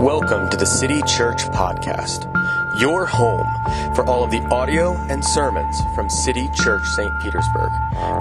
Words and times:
Welcome 0.00 0.48
to 0.48 0.56
the 0.56 0.64
City 0.64 1.02
Church 1.02 1.42
Podcast, 1.50 2.24
your 2.80 3.04
home 3.04 3.46
for 3.94 4.02
all 4.06 4.24
of 4.24 4.30
the 4.30 4.40
audio 4.46 4.96
and 5.10 5.22
sermons 5.22 5.78
from 5.94 6.08
City 6.08 6.48
Church 6.54 6.82
St. 6.86 7.12
Petersburg. 7.20 7.70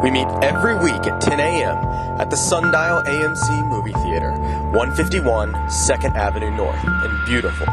We 0.03 0.11
meet 0.11 0.27
every 0.41 0.75
week 0.75 1.07
at 1.07 1.21
10 1.21 1.39
a.m. 1.39 1.77
at 2.19 2.29
the 2.29 2.35
Sundial 2.35 3.01
AMC 3.03 3.65
Movie 3.69 3.93
Theater, 3.93 4.31
151 4.73 5.53
2nd 5.53 6.15
Avenue 6.17 6.51
North 6.51 6.83
in 6.83 7.25
beautiful 7.25 7.67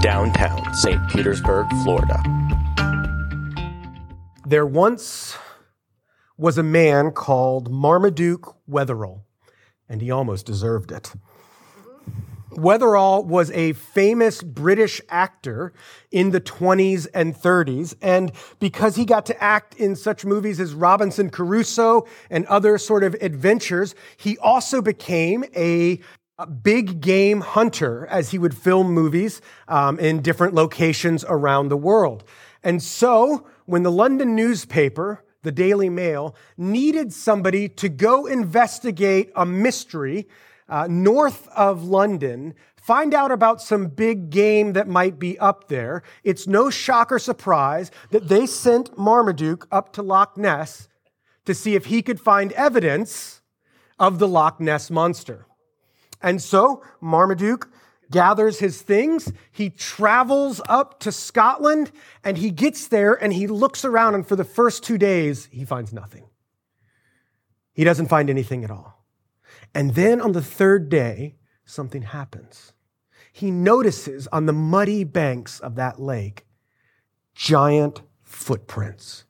downtown 0.00 0.72
St. 0.72 1.06
Petersburg, 1.10 1.68
Florida. 1.82 2.22
There 4.46 4.64
once 4.64 5.36
was 6.38 6.56
a 6.56 6.62
man 6.62 7.10
called 7.10 7.70
Marmaduke 7.70 8.56
Wetherell, 8.66 9.20
and 9.86 10.00
he 10.00 10.10
almost 10.10 10.46
deserved 10.46 10.90
it. 10.90 11.12
Wetherell 12.56 13.24
was 13.24 13.50
a 13.50 13.72
famous 13.72 14.42
British 14.42 15.00
actor 15.08 15.72
in 16.10 16.30
the 16.30 16.40
20s 16.40 17.06
and 17.14 17.34
30s. 17.34 17.94
And 18.00 18.32
because 18.58 18.96
he 18.96 19.04
got 19.04 19.26
to 19.26 19.42
act 19.42 19.74
in 19.74 19.96
such 19.96 20.24
movies 20.24 20.60
as 20.60 20.74
Robinson 20.74 21.30
Crusoe 21.30 22.06
and 22.30 22.46
other 22.46 22.78
sort 22.78 23.04
of 23.04 23.14
adventures, 23.20 23.94
he 24.16 24.38
also 24.38 24.80
became 24.80 25.44
a, 25.56 26.00
a 26.38 26.46
big 26.46 27.00
game 27.00 27.40
hunter 27.40 28.06
as 28.06 28.30
he 28.30 28.38
would 28.38 28.56
film 28.56 28.92
movies 28.92 29.40
um, 29.68 29.98
in 29.98 30.22
different 30.22 30.54
locations 30.54 31.24
around 31.28 31.68
the 31.68 31.76
world. 31.76 32.24
And 32.62 32.82
so 32.82 33.46
when 33.66 33.82
the 33.82 33.92
London 33.92 34.34
newspaper, 34.34 35.24
the 35.42 35.52
Daily 35.52 35.90
Mail, 35.90 36.34
needed 36.56 37.12
somebody 37.12 37.68
to 37.68 37.88
go 37.88 38.26
investigate 38.26 39.30
a 39.36 39.44
mystery 39.44 40.26
uh, 40.68 40.86
north 40.88 41.48
of 41.48 41.84
London, 41.84 42.54
find 42.76 43.14
out 43.14 43.30
about 43.30 43.60
some 43.60 43.88
big 43.88 44.30
game 44.30 44.72
that 44.74 44.88
might 44.88 45.18
be 45.18 45.38
up 45.38 45.68
there. 45.68 46.02
It's 46.22 46.46
no 46.46 46.70
shock 46.70 47.12
or 47.12 47.18
surprise 47.18 47.90
that 48.10 48.28
they 48.28 48.46
sent 48.46 48.96
Marmaduke 48.98 49.66
up 49.70 49.92
to 49.94 50.02
Loch 50.02 50.36
Ness 50.36 50.88
to 51.44 51.54
see 51.54 51.74
if 51.74 51.86
he 51.86 52.02
could 52.02 52.20
find 52.20 52.52
evidence 52.52 53.42
of 53.98 54.18
the 54.18 54.28
Loch 54.28 54.60
Ness 54.60 54.90
monster. 54.90 55.46
And 56.22 56.40
so 56.42 56.82
Marmaduke 57.00 57.68
gathers 58.10 58.58
his 58.58 58.82
things, 58.82 59.32
he 59.50 59.70
travels 59.70 60.60
up 60.68 61.00
to 61.00 61.12
Scotland, 61.12 61.90
and 62.22 62.38
he 62.38 62.50
gets 62.50 62.86
there 62.86 63.14
and 63.14 63.32
he 63.32 63.46
looks 63.46 63.84
around, 63.84 64.14
and 64.14 64.26
for 64.26 64.36
the 64.36 64.44
first 64.44 64.82
two 64.84 64.98
days, 64.98 65.46
he 65.50 65.64
finds 65.64 65.92
nothing. 65.92 66.24
He 67.72 67.82
doesn't 67.82 68.06
find 68.06 68.30
anything 68.30 68.62
at 68.64 68.70
all. 68.70 68.93
And 69.74 69.94
then 69.94 70.20
on 70.20 70.32
the 70.32 70.42
third 70.42 70.88
day, 70.88 71.34
something 71.64 72.02
happens. 72.02 72.72
He 73.32 73.50
notices 73.50 74.28
on 74.28 74.46
the 74.46 74.52
muddy 74.52 75.02
banks 75.04 75.58
of 75.60 75.74
that 75.74 76.00
lake 76.00 76.46
giant 77.34 78.02
footprints, 78.22 79.24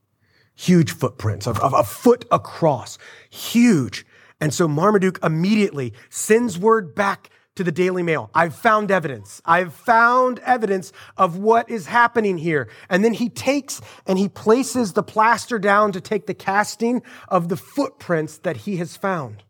huge 0.54 0.92
footprints 0.92 1.46
of, 1.46 1.58
of 1.60 1.72
a 1.72 1.82
foot 1.82 2.26
across, 2.30 2.98
huge. 3.30 4.04
And 4.40 4.52
so 4.52 4.68
Marmaduke 4.68 5.18
immediately 5.22 5.94
sends 6.10 6.58
word 6.58 6.94
back 6.94 7.30
to 7.56 7.64
the 7.64 7.72
Daily 7.72 8.02
Mail. 8.02 8.30
I've 8.34 8.54
found 8.54 8.90
evidence. 8.90 9.40
I've 9.44 9.72
found 9.72 10.40
evidence 10.40 10.92
of 11.16 11.38
what 11.38 11.70
is 11.70 11.86
happening 11.86 12.36
here. 12.36 12.68
And 12.90 13.04
then 13.04 13.14
he 13.14 13.28
takes 13.28 13.80
and 14.06 14.18
he 14.18 14.28
places 14.28 14.92
the 14.92 15.02
plaster 15.02 15.58
down 15.58 15.92
to 15.92 16.00
take 16.00 16.26
the 16.26 16.34
casting 16.34 17.02
of 17.28 17.48
the 17.48 17.56
footprints 17.56 18.38
that 18.38 18.58
he 18.58 18.76
has 18.78 18.96
found. 18.96 19.43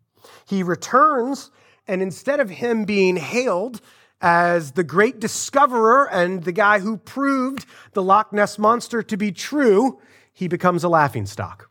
He 0.47 0.63
returns, 0.63 1.51
and 1.87 2.03
instead 2.03 2.41
of 2.41 2.51
him 2.51 2.85
being 2.85 3.17
hailed 3.17 3.81
as 4.21 4.73
the 4.73 4.85
great 4.85 5.21
discoverer 5.21 6.09
and 6.11 6.45
the 6.45 6.53
guy 6.53 6.79
who 6.79 6.97
proved 6.97 7.67
the 7.93 8.03
Loch 8.03 8.33
Ness 8.33 8.59
monster 8.59 9.03
to 9.03 9.17
be 9.17 9.33
true, 9.33 10.01
he 10.33 10.49
becomes 10.49 10.83
a 10.83 10.89
laughingstock. 10.89 11.69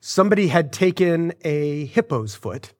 Somebody 0.00 0.48
had 0.48 0.72
taken 0.72 1.32
a 1.42 1.86
hippo's 1.86 2.34
foot, 2.34 2.72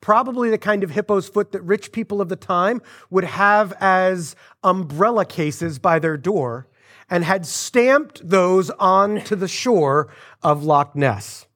probably 0.00 0.50
the 0.50 0.58
kind 0.58 0.82
of 0.82 0.90
hippo's 0.90 1.28
foot 1.28 1.52
that 1.52 1.62
rich 1.62 1.92
people 1.92 2.20
of 2.20 2.28
the 2.28 2.36
time 2.36 2.82
would 3.10 3.24
have 3.24 3.72
as 3.80 4.34
umbrella 4.64 5.24
cases 5.24 5.78
by 5.78 5.98
their 5.98 6.16
door, 6.16 6.68
and 7.10 7.24
had 7.24 7.46
stamped 7.46 8.28
those 8.28 8.70
onto 8.70 9.36
the 9.36 9.48
shore 9.48 10.12
of 10.42 10.64
Loch 10.64 10.96
Ness. 10.96 11.46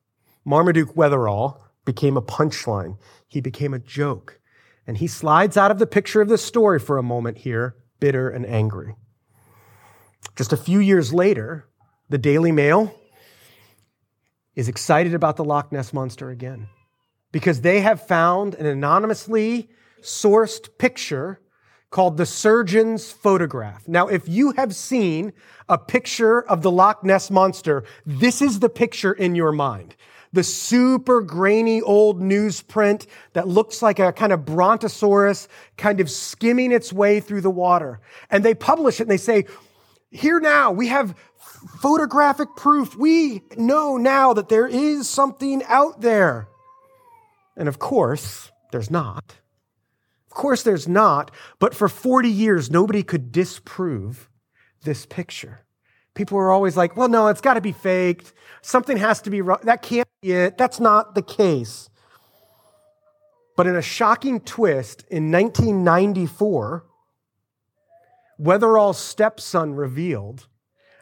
Marmaduke 0.44 0.94
Wetherell 0.94 1.60
became 1.86 2.18
a 2.18 2.22
punchline. 2.22 2.98
He 3.26 3.40
became 3.40 3.72
a 3.72 3.78
joke. 3.78 4.38
And 4.86 4.98
he 4.98 5.06
slides 5.06 5.56
out 5.56 5.70
of 5.70 5.78
the 5.78 5.86
picture 5.86 6.20
of 6.20 6.28
the 6.28 6.36
story 6.36 6.78
for 6.78 6.98
a 6.98 7.02
moment 7.02 7.38
here, 7.38 7.76
bitter 7.98 8.28
and 8.28 8.44
angry. 8.44 8.94
Just 10.36 10.52
a 10.52 10.56
few 10.58 10.80
years 10.80 11.14
later, 11.14 11.66
the 12.10 12.18
Daily 12.18 12.52
Mail 12.52 12.94
is 14.54 14.68
excited 14.68 15.14
about 15.14 15.36
the 15.36 15.44
Loch 15.44 15.72
Ness 15.72 15.92
Monster 15.92 16.30
again 16.30 16.68
because 17.32 17.62
they 17.62 17.80
have 17.80 18.06
found 18.06 18.54
an 18.54 18.66
anonymously 18.66 19.70
sourced 20.02 20.78
picture 20.78 21.40
called 21.90 22.16
the 22.16 22.26
surgeon's 22.26 23.10
photograph. 23.10 23.86
Now, 23.88 24.08
if 24.08 24.28
you 24.28 24.52
have 24.52 24.74
seen 24.74 25.32
a 25.68 25.78
picture 25.78 26.42
of 26.42 26.62
the 26.62 26.70
Loch 26.70 27.02
Ness 27.04 27.30
Monster, 27.30 27.84
this 28.04 28.42
is 28.42 28.60
the 28.60 28.68
picture 28.68 29.12
in 29.12 29.34
your 29.34 29.52
mind 29.52 29.96
the 30.36 30.44
super 30.44 31.22
grainy 31.22 31.80
old 31.80 32.20
newsprint 32.20 33.06
that 33.32 33.48
looks 33.48 33.80
like 33.80 33.98
a 33.98 34.12
kind 34.12 34.32
of 34.32 34.44
brontosaurus 34.44 35.48
kind 35.78 35.98
of 35.98 36.10
skimming 36.10 36.72
its 36.72 36.92
way 36.92 37.20
through 37.20 37.40
the 37.40 37.50
water. 37.50 38.00
And 38.30 38.44
they 38.44 38.54
publish 38.54 39.00
it 39.00 39.04
and 39.04 39.10
they 39.10 39.16
say, 39.16 39.46
here 40.10 40.38
now, 40.38 40.72
we 40.72 40.88
have 40.88 41.16
photographic 41.80 42.50
proof. 42.54 42.94
We 42.94 43.42
know 43.56 43.96
now 43.96 44.34
that 44.34 44.50
there 44.50 44.68
is 44.68 45.08
something 45.08 45.62
out 45.64 46.02
there. 46.02 46.48
And 47.56 47.66
of 47.66 47.78
course, 47.78 48.52
there's 48.72 48.90
not. 48.90 49.36
Of 50.30 50.36
course, 50.36 50.62
there's 50.62 50.86
not. 50.86 51.30
But 51.58 51.74
for 51.74 51.88
40 51.88 52.28
years, 52.28 52.70
nobody 52.70 53.02
could 53.02 53.32
disprove 53.32 54.28
this 54.84 55.06
picture. 55.06 55.65
People 56.16 56.38
were 56.38 56.50
always 56.50 56.76
like, 56.76 56.96
well, 56.96 57.08
no, 57.08 57.28
it's 57.28 57.40
got 57.40 57.54
to 57.54 57.60
be 57.60 57.70
faked. 57.70 58.32
Something 58.62 58.96
has 58.96 59.20
to 59.22 59.30
be 59.30 59.42
wrong. 59.42 59.58
That 59.62 59.82
can't 59.82 60.08
be 60.22 60.32
it. 60.32 60.58
That's 60.58 60.80
not 60.80 61.14
the 61.14 61.22
case. 61.22 61.88
But 63.56 63.66
in 63.66 63.76
a 63.76 63.82
shocking 63.82 64.40
twist, 64.40 65.04
in 65.08 65.30
1994, 65.30 66.84
Wetherell's 68.40 68.98
stepson 68.98 69.74
revealed 69.74 70.48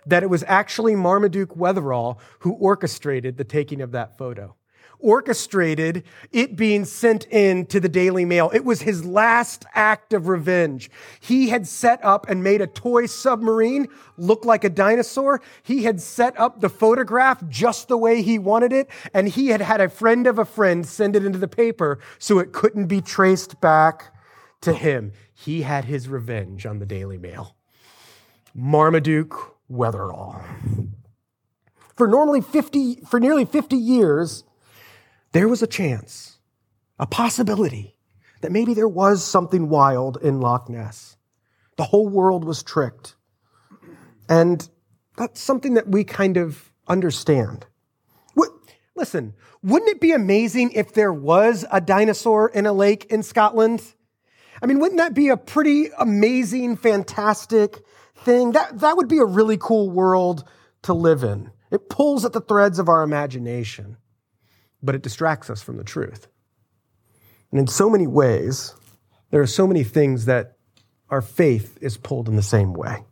that 0.06 0.22
it 0.22 0.30
was 0.30 0.44
actually 0.46 0.94
Marmaduke 0.94 1.56
Wetherell 1.56 2.18
who 2.40 2.52
orchestrated 2.52 3.38
the 3.38 3.44
taking 3.44 3.80
of 3.80 3.92
that 3.92 4.18
photo 4.18 4.54
orchestrated 5.04 6.02
it 6.32 6.56
being 6.56 6.84
sent 6.86 7.26
in 7.30 7.66
to 7.66 7.78
the 7.78 7.88
Daily 7.88 8.24
Mail. 8.24 8.50
It 8.54 8.64
was 8.64 8.80
his 8.82 9.04
last 9.04 9.66
act 9.74 10.14
of 10.14 10.26
revenge. 10.26 10.90
He 11.20 11.50
had 11.50 11.68
set 11.68 12.02
up 12.02 12.28
and 12.28 12.42
made 12.42 12.62
a 12.62 12.66
toy 12.66 13.06
submarine 13.06 13.88
look 14.16 14.46
like 14.46 14.64
a 14.64 14.70
dinosaur. 14.70 15.42
He 15.62 15.84
had 15.84 16.00
set 16.00 16.38
up 16.40 16.60
the 16.60 16.70
photograph 16.70 17.46
just 17.48 17.88
the 17.88 17.98
way 17.98 18.22
he 18.22 18.38
wanted 18.38 18.72
it. 18.72 18.88
And 19.12 19.28
he 19.28 19.48
had 19.48 19.60
had 19.60 19.82
a 19.82 19.90
friend 19.90 20.26
of 20.26 20.38
a 20.38 20.44
friend 20.46 20.86
send 20.86 21.14
it 21.14 21.24
into 21.24 21.38
the 21.38 21.48
paper 21.48 22.00
so 22.18 22.38
it 22.38 22.52
couldn't 22.52 22.86
be 22.86 23.02
traced 23.02 23.60
back 23.60 24.14
to 24.62 24.72
him. 24.72 25.12
He 25.34 25.62
had 25.62 25.84
his 25.84 26.08
revenge 26.08 26.64
on 26.64 26.78
the 26.78 26.86
Daily 26.86 27.18
Mail. 27.18 27.54
Marmaduke 28.54 29.54
Wetherell. 29.70 30.42
For 31.94 32.08
normally 32.08 32.40
50, 32.40 33.02
for 33.06 33.20
nearly 33.20 33.44
50 33.44 33.76
years, 33.76 34.44
there 35.34 35.48
was 35.48 35.62
a 35.62 35.66
chance, 35.66 36.38
a 36.98 37.06
possibility 37.06 37.96
that 38.40 38.52
maybe 38.52 38.72
there 38.72 38.88
was 38.88 39.22
something 39.22 39.68
wild 39.68 40.16
in 40.22 40.40
Loch 40.40 40.70
Ness. 40.70 41.16
The 41.76 41.84
whole 41.84 42.08
world 42.08 42.44
was 42.44 42.62
tricked. 42.62 43.16
And 44.28 44.66
that's 45.18 45.40
something 45.40 45.74
that 45.74 45.88
we 45.88 46.04
kind 46.04 46.38
of 46.38 46.72
understand. 46.88 47.66
Listen, 48.96 49.34
wouldn't 49.62 49.90
it 49.90 50.00
be 50.00 50.12
amazing 50.12 50.70
if 50.70 50.92
there 50.92 51.12
was 51.12 51.64
a 51.72 51.80
dinosaur 51.80 52.48
in 52.48 52.64
a 52.64 52.72
lake 52.72 53.06
in 53.06 53.24
Scotland? 53.24 53.82
I 54.62 54.66
mean, 54.66 54.78
wouldn't 54.78 54.98
that 54.98 55.14
be 55.14 55.30
a 55.30 55.36
pretty 55.36 55.88
amazing, 55.98 56.76
fantastic 56.76 57.82
thing? 58.18 58.52
That, 58.52 58.78
that 58.78 58.96
would 58.96 59.08
be 59.08 59.18
a 59.18 59.24
really 59.24 59.58
cool 59.58 59.90
world 59.90 60.44
to 60.82 60.94
live 60.94 61.24
in. 61.24 61.50
It 61.72 61.88
pulls 61.88 62.24
at 62.24 62.32
the 62.32 62.40
threads 62.40 62.78
of 62.78 62.88
our 62.88 63.02
imagination 63.02 63.96
but 64.84 64.94
it 64.94 65.02
distracts 65.02 65.48
us 65.48 65.62
from 65.62 65.76
the 65.76 65.84
truth. 65.84 66.28
And 67.50 67.58
in 67.58 67.66
so 67.66 67.88
many 67.88 68.06
ways, 68.06 68.74
there 69.30 69.40
are 69.40 69.46
so 69.46 69.66
many 69.66 69.82
things 69.82 70.26
that 70.26 70.56
our 71.08 71.22
faith 71.22 71.78
is 71.80 71.96
pulled 71.96 72.28
in 72.28 72.36
the 72.36 72.42
same 72.42 72.72
way. 72.72 73.04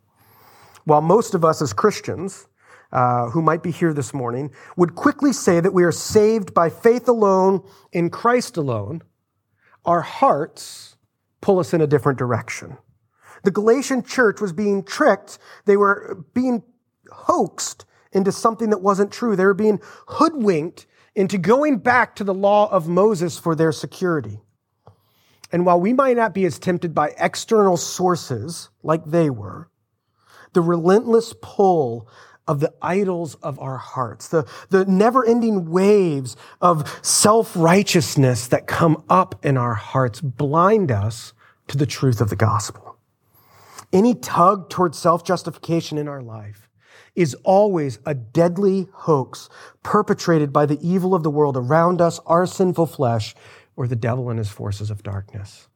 While 0.85 1.01
most 1.01 1.33
of 1.33 1.43
us 1.43 1.61
as 1.61 1.73
Christians, 1.73 2.47
uh, 2.91 3.29
who 3.29 3.41
might 3.41 3.63
be 3.63 3.71
here 3.71 3.93
this 3.93 4.13
morning, 4.13 4.51
would 4.77 4.95
quickly 4.95 5.33
say 5.33 5.59
that 5.59 5.73
we 5.73 5.83
are 5.83 5.91
saved 5.91 6.53
by 6.53 6.69
faith 6.69 7.07
alone 7.07 7.63
in 7.91 8.09
Christ 8.09 8.57
alone, 8.57 9.01
our 9.85 10.01
hearts 10.01 10.95
pull 11.41 11.59
us 11.59 11.73
in 11.73 11.81
a 11.81 11.87
different 11.87 12.19
direction. 12.19 12.77
The 13.43 13.51
Galatian 13.51 14.03
church 14.03 14.39
was 14.39 14.53
being 14.53 14.83
tricked. 14.83 15.39
They 15.65 15.75
were 15.75 16.23
being 16.33 16.63
hoaxed 17.11 17.85
into 18.11 18.31
something 18.31 18.69
that 18.69 18.81
wasn't 18.81 19.11
true. 19.11 19.35
They 19.35 19.45
were 19.45 19.53
being 19.53 19.79
hoodwinked 20.07 20.85
into 21.15 21.37
going 21.37 21.77
back 21.77 22.15
to 22.15 22.23
the 22.23 22.33
law 22.33 22.69
of 22.71 22.87
Moses 22.87 23.37
for 23.37 23.55
their 23.55 23.71
security. 23.71 24.39
And 25.51 25.65
while 25.65 25.79
we 25.79 25.93
might 25.93 26.17
not 26.17 26.33
be 26.33 26.45
as 26.45 26.57
tempted 26.57 26.95
by 26.95 27.13
external 27.19 27.77
sources 27.77 28.69
like 28.81 29.05
they 29.05 29.29
were, 29.29 29.69
the 30.53 30.61
relentless 30.61 31.33
pull 31.41 32.07
of 32.47 32.59
the 32.59 32.73
idols 32.81 33.35
of 33.35 33.59
our 33.59 33.77
hearts, 33.77 34.27
the, 34.27 34.47
the 34.69 34.85
never 34.85 35.25
ending 35.25 35.69
waves 35.69 36.35
of 36.59 36.99
self 37.03 37.55
righteousness 37.55 38.47
that 38.47 38.67
come 38.67 39.03
up 39.09 39.45
in 39.45 39.57
our 39.57 39.75
hearts 39.75 40.19
blind 40.21 40.91
us 40.91 41.33
to 41.67 41.77
the 41.77 41.85
truth 41.85 42.19
of 42.19 42.29
the 42.29 42.35
gospel. 42.35 42.97
Any 43.93 44.15
tug 44.15 44.69
towards 44.69 44.97
self 44.97 45.23
justification 45.23 45.97
in 45.97 46.07
our 46.07 46.21
life 46.21 46.67
is 47.15 47.35
always 47.43 47.99
a 48.05 48.13
deadly 48.13 48.87
hoax 48.93 49.49
perpetrated 49.83 50.51
by 50.51 50.65
the 50.65 50.79
evil 50.81 51.13
of 51.13 51.23
the 51.23 51.29
world 51.29 51.57
around 51.57 52.01
us, 52.01 52.19
our 52.25 52.45
sinful 52.45 52.87
flesh, 52.87 53.35
or 53.75 53.87
the 53.87 53.95
devil 53.95 54.29
and 54.29 54.39
his 54.39 54.49
forces 54.49 54.89
of 54.89 55.03
darkness. 55.03 55.67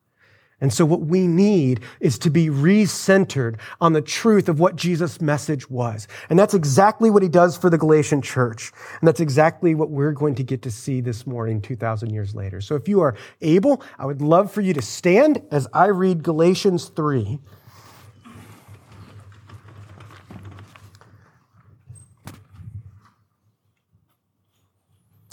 And 0.59 0.73
so 0.73 0.85
what 0.85 1.01
we 1.01 1.27
need 1.27 1.81
is 1.99 2.17
to 2.19 2.31
be 2.31 2.47
recentered 2.47 3.59
on 3.79 3.93
the 3.93 4.01
truth 4.01 4.49
of 4.49 4.59
what 4.59 4.75
Jesus' 4.75 5.21
message 5.21 5.69
was. 5.69 6.07
And 6.31 6.39
that's 6.39 6.55
exactly 6.55 7.11
what 7.11 7.21
he 7.21 7.29
does 7.29 7.55
for 7.55 7.69
the 7.69 7.77
Galatian 7.77 8.23
church. 8.23 8.71
And 8.99 9.07
that's 9.07 9.19
exactly 9.19 9.75
what 9.75 9.91
we're 9.91 10.13
going 10.13 10.33
to 10.35 10.43
get 10.43 10.63
to 10.63 10.71
see 10.71 10.99
this 10.99 11.27
morning, 11.27 11.61
2,000 11.61 12.09
years 12.09 12.33
later. 12.33 12.59
So 12.59 12.73
if 12.73 12.87
you 12.87 13.01
are 13.01 13.15
able, 13.41 13.83
I 13.99 14.07
would 14.07 14.21
love 14.21 14.51
for 14.51 14.61
you 14.61 14.73
to 14.73 14.81
stand 14.81 15.43
as 15.51 15.67
I 15.73 15.87
read 15.87 16.23
Galatians 16.23 16.89
3. 16.89 17.37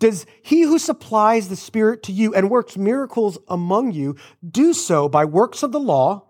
Does 0.00 0.26
he 0.42 0.62
who 0.62 0.78
supplies 0.78 1.48
the 1.48 1.56
Spirit 1.56 2.02
to 2.04 2.12
you 2.12 2.34
and 2.34 2.50
works 2.50 2.76
miracles 2.76 3.38
among 3.46 3.92
you 3.92 4.16
do 4.46 4.72
so 4.72 5.08
by 5.08 5.26
works 5.26 5.62
of 5.62 5.72
the 5.72 5.78
law 5.78 6.26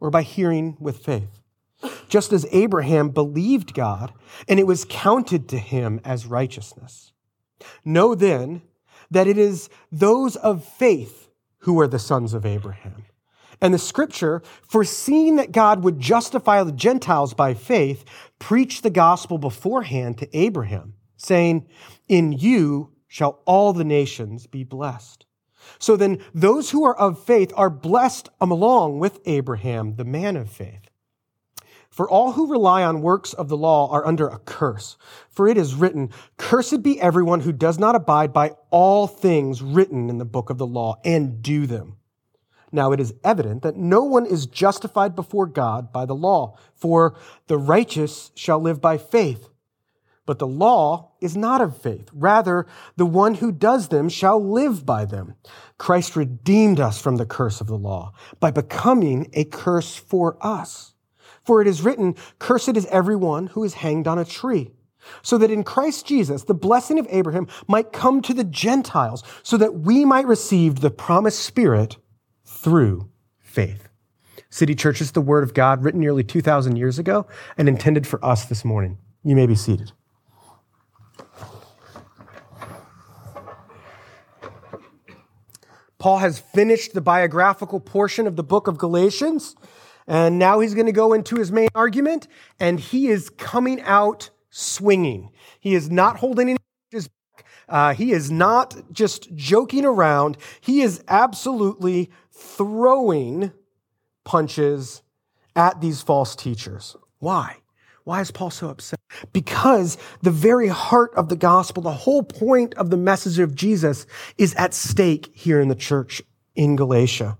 or 0.00 0.10
by 0.10 0.22
hearing 0.22 0.76
with 0.80 1.04
faith? 1.04 1.42
Just 2.08 2.32
as 2.32 2.46
Abraham 2.50 3.10
believed 3.10 3.74
God 3.74 4.12
and 4.48 4.58
it 4.58 4.66
was 4.66 4.86
counted 4.88 5.50
to 5.50 5.58
him 5.58 6.00
as 6.02 6.26
righteousness. 6.26 7.12
Know 7.84 8.14
then 8.14 8.62
that 9.10 9.26
it 9.26 9.36
is 9.36 9.68
those 9.92 10.36
of 10.36 10.64
faith 10.64 11.28
who 11.58 11.78
are 11.80 11.86
the 11.86 11.98
sons 11.98 12.32
of 12.32 12.46
Abraham. 12.46 13.04
And 13.60 13.72
the 13.72 13.78
scripture, 13.78 14.42
foreseeing 14.66 15.36
that 15.36 15.52
God 15.52 15.84
would 15.84 16.00
justify 16.00 16.62
the 16.62 16.72
Gentiles 16.72 17.34
by 17.34 17.52
faith, 17.52 18.04
preached 18.38 18.82
the 18.82 18.90
gospel 18.90 19.36
beforehand 19.36 20.18
to 20.18 20.36
Abraham, 20.36 20.94
saying, 21.16 21.66
In 22.08 22.32
you 22.32 22.93
shall 23.14 23.38
all 23.44 23.72
the 23.72 23.84
nations 23.84 24.48
be 24.48 24.64
blessed. 24.64 25.24
So 25.78 25.96
then, 25.96 26.18
those 26.34 26.70
who 26.70 26.84
are 26.84 26.96
of 26.96 27.24
faith 27.24 27.52
are 27.54 27.70
blessed 27.70 28.28
along 28.40 28.98
with 28.98 29.20
Abraham, 29.24 29.94
the 29.94 30.04
man 30.04 30.36
of 30.36 30.50
faith. 30.50 30.90
For 31.90 32.10
all 32.10 32.32
who 32.32 32.50
rely 32.50 32.82
on 32.82 33.02
works 33.02 33.32
of 33.32 33.48
the 33.48 33.56
law 33.56 33.88
are 33.92 34.04
under 34.04 34.26
a 34.26 34.40
curse. 34.40 34.96
For 35.30 35.46
it 35.46 35.56
is 35.56 35.76
written, 35.76 36.10
Cursed 36.38 36.82
be 36.82 37.00
everyone 37.00 37.38
who 37.38 37.52
does 37.52 37.78
not 37.78 37.94
abide 37.94 38.32
by 38.32 38.56
all 38.70 39.06
things 39.06 39.62
written 39.62 40.10
in 40.10 40.18
the 40.18 40.24
book 40.24 40.50
of 40.50 40.58
the 40.58 40.66
law 40.66 40.96
and 41.04 41.40
do 41.40 41.68
them. 41.68 41.98
Now 42.72 42.90
it 42.90 42.98
is 42.98 43.14
evident 43.22 43.62
that 43.62 43.76
no 43.76 44.02
one 44.02 44.26
is 44.26 44.46
justified 44.46 45.14
before 45.14 45.46
God 45.46 45.92
by 45.92 46.04
the 46.04 46.16
law, 46.16 46.58
for 46.74 47.14
the 47.46 47.58
righteous 47.58 48.32
shall 48.34 48.58
live 48.58 48.80
by 48.80 48.98
faith. 48.98 49.50
But 50.26 50.38
the 50.38 50.46
law 50.46 51.12
is 51.20 51.36
not 51.36 51.60
of 51.60 51.80
faith. 51.80 52.08
Rather, 52.12 52.66
the 52.96 53.06
one 53.06 53.34
who 53.34 53.52
does 53.52 53.88
them 53.88 54.08
shall 54.08 54.42
live 54.42 54.86
by 54.86 55.04
them. 55.04 55.34
Christ 55.76 56.16
redeemed 56.16 56.80
us 56.80 57.00
from 57.00 57.16
the 57.16 57.26
curse 57.26 57.60
of 57.60 57.66
the 57.66 57.76
law 57.76 58.12
by 58.40 58.50
becoming 58.50 59.28
a 59.34 59.44
curse 59.44 59.96
for 59.96 60.38
us. 60.40 60.94
For 61.44 61.60
it 61.60 61.68
is 61.68 61.82
written, 61.82 62.14
Cursed 62.38 62.76
is 62.76 62.86
everyone 62.86 63.48
who 63.48 63.64
is 63.64 63.74
hanged 63.74 64.08
on 64.08 64.18
a 64.18 64.24
tree. 64.24 64.72
So 65.20 65.36
that 65.36 65.50
in 65.50 65.64
Christ 65.64 66.06
Jesus, 66.06 66.44
the 66.44 66.54
blessing 66.54 66.98
of 66.98 67.06
Abraham 67.10 67.46
might 67.68 67.92
come 67.92 68.22
to 68.22 68.32
the 68.32 68.44
Gentiles, 68.44 69.22
so 69.42 69.58
that 69.58 69.80
we 69.80 70.06
might 70.06 70.26
receive 70.26 70.76
the 70.76 70.90
promised 70.90 71.40
Spirit 71.40 71.98
through 72.46 73.10
faith. 73.38 73.90
City 74.48 74.74
Church 74.74 75.02
is 75.02 75.12
the 75.12 75.20
Word 75.20 75.44
of 75.44 75.52
God 75.52 75.84
written 75.84 76.00
nearly 76.00 76.24
2,000 76.24 76.76
years 76.76 76.98
ago 76.98 77.26
and 77.58 77.68
intended 77.68 78.06
for 78.06 78.24
us 78.24 78.46
this 78.46 78.64
morning. 78.64 78.96
You 79.22 79.36
may 79.36 79.46
be 79.46 79.54
seated. 79.54 79.92
Paul 86.04 86.18
has 86.18 86.38
finished 86.38 86.92
the 86.92 87.00
biographical 87.00 87.80
portion 87.80 88.26
of 88.26 88.36
the 88.36 88.42
book 88.42 88.66
of 88.68 88.76
Galatians, 88.76 89.56
and 90.06 90.38
now 90.38 90.60
he's 90.60 90.74
going 90.74 90.84
to 90.84 90.92
go 90.92 91.14
into 91.14 91.36
his 91.36 91.50
main 91.50 91.70
argument, 91.74 92.28
and 92.60 92.78
he 92.78 93.06
is 93.08 93.30
coming 93.30 93.80
out 93.80 94.28
swinging. 94.50 95.30
He 95.60 95.74
is 95.74 95.90
not 95.90 96.18
holding 96.18 96.50
any. 96.50 96.58
Uh, 97.66 97.94
he 97.94 98.12
is 98.12 98.30
not 98.30 98.76
just 98.92 99.34
joking 99.34 99.86
around. 99.86 100.36
He 100.60 100.82
is 100.82 101.02
absolutely 101.08 102.10
throwing 102.30 103.52
punches 104.24 105.00
at 105.56 105.80
these 105.80 106.02
false 106.02 106.36
teachers. 106.36 106.96
Why? 107.18 107.56
Why 108.02 108.20
is 108.20 108.30
Paul 108.30 108.50
so 108.50 108.68
upset? 108.68 109.00
Because 109.32 109.96
the 110.22 110.30
very 110.30 110.68
heart 110.68 111.12
of 111.14 111.28
the 111.28 111.36
gospel, 111.36 111.82
the 111.82 111.92
whole 111.92 112.22
point 112.22 112.74
of 112.74 112.90
the 112.90 112.96
message 112.96 113.38
of 113.38 113.54
Jesus 113.54 114.06
is 114.38 114.54
at 114.54 114.74
stake 114.74 115.30
here 115.34 115.60
in 115.60 115.68
the 115.68 115.74
church 115.74 116.22
in 116.54 116.76
Galatia. 116.76 117.38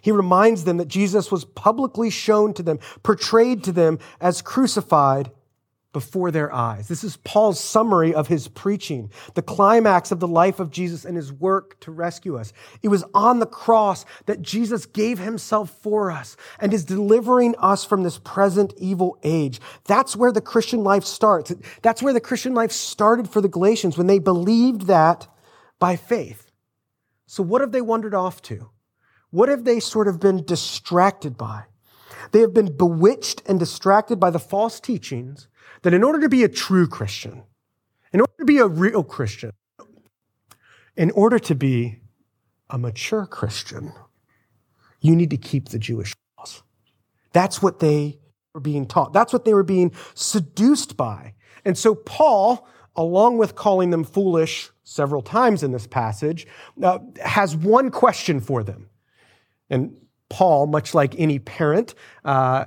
He 0.00 0.10
reminds 0.10 0.64
them 0.64 0.78
that 0.78 0.88
Jesus 0.88 1.30
was 1.30 1.44
publicly 1.44 2.10
shown 2.10 2.54
to 2.54 2.62
them, 2.62 2.78
portrayed 3.02 3.62
to 3.64 3.72
them 3.72 3.98
as 4.20 4.42
crucified 4.42 5.30
before 5.96 6.30
their 6.30 6.52
eyes. 6.52 6.88
This 6.88 7.02
is 7.02 7.16
Paul's 7.16 7.58
summary 7.58 8.12
of 8.12 8.28
his 8.28 8.48
preaching, 8.48 9.10
the 9.32 9.40
climax 9.40 10.12
of 10.12 10.20
the 10.20 10.28
life 10.28 10.60
of 10.60 10.70
Jesus 10.70 11.06
and 11.06 11.16
his 11.16 11.32
work 11.32 11.80
to 11.80 11.90
rescue 11.90 12.36
us. 12.36 12.52
It 12.82 12.88
was 12.88 13.02
on 13.14 13.38
the 13.38 13.46
cross 13.46 14.04
that 14.26 14.42
Jesus 14.42 14.84
gave 14.84 15.18
himself 15.18 15.70
for 15.80 16.10
us 16.10 16.36
and 16.60 16.74
is 16.74 16.84
delivering 16.84 17.54
us 17.56 17.86
from 17.86 18.02
this 18.02 18.18
present 18.18 18.74
evil 18.76 19.18
age. 19.22 19.58
That's 19.86 20.14
where 20.14 20.32
the 20.32 20.42
Christian 20.42 20.84
life 20.84 21.06
starts. 21.06 21.54
That's 21.80 22.02
where 22.02 22.12
the 22.12 22.20
Christian 22.20 22.52
life 22.52 22.72
started 22.72 23.30
for 23.30 23.40
the 23.40 23.48
Galatians 23.48 23.96
when 23.96 24.06
they 24.06 24.18
believed 24.18 24.88
that 24.88 25.26
by 25.78 25.96
faith. 25.96 26.50
So 27.24 27.42
what 27.42 27.62
have 27.62 27.72
they 27.72 27.80
wandered 27.80 28.14
off 28.14 28.42
to? 28.42 28.68
What 29.30 29.48
have 29.48 29.64
they 29.64 29.80
sort 29.80 30.08
of 30.08 30.20
been 30.20 30.44
distracted 30.44 31.38
by? 31.38 31.62
They 32.32 32.40
have 32.40 32.52
been 32.52 32.76
bewitched 32.76 33.40
and 33.46 33.58
distracted 33.58 34.20
by 34.20 34.28
the 34.28 34.38
false 34.38 34.78
teachings 34.78 35.48
that 35.86 35.94
in 35.94 36.02
order 36.02 36.18
to 36.18 36.28
be 36.28 36.42
a 36.42 36.48
true 36.48 36.88
Christian, 36.88 37.44
in 38.12 38.18
order 38.18 38.32
to 38.40 38.44
be 38.44 38.58
a 38.58 38.66
real 38.66 39.04
Christian, 39.04 39.52
in 40.96 41.12
order 41.12 41.38
to 41.38 41.54
be 41.54 42.00
a 42.68 42.76
mature 42.76 43.24
Christian, 43.24 43.92
you 45.00 45.14
need 45.14 45.30
to 45.30 45.36
keep 45.36 45.68
the 45.68 45.78
Jewish 45.78 46.12
laws. 46.36 46.64
That's 47.32 47.62
what 47.62 47.78
they 47.78 48.18
were 48.52 48.60
being 48.60 48.86
taught. 48.86 49.12
That's 49.12 49.32
what 49.32 49.44
they 49.44 49.54
were 49.54 49.62
being 49.62 49.92
seduced 50.14 50.96
by. 50.96 51.34
And 51.64 51.78
so 51.78 51.94
Paul, 51.94 52.66
along 52.96 53.38
with 53.38 53.54
calling 53.54 53.90
them 53.90 54.02
foolish 54.02 54.70
several 54.82 55.22
times 55.22 55.62
in 55.62 55.70
this 55.70 55.86
passage, 55.86 56.48
uh, 56.82 56.98
has 57.24 57.54
one 57.54 57.92
question 57.92 58.40
for 58.40 58.64
them. 58.64 58.90
And 59.70 59.94
Paul, 60.30 60.66
much 60.66 60.94
like 60.94 61.14
any 61.16 61.38
parent, 61.38 61.94
uh, 62.24 62.64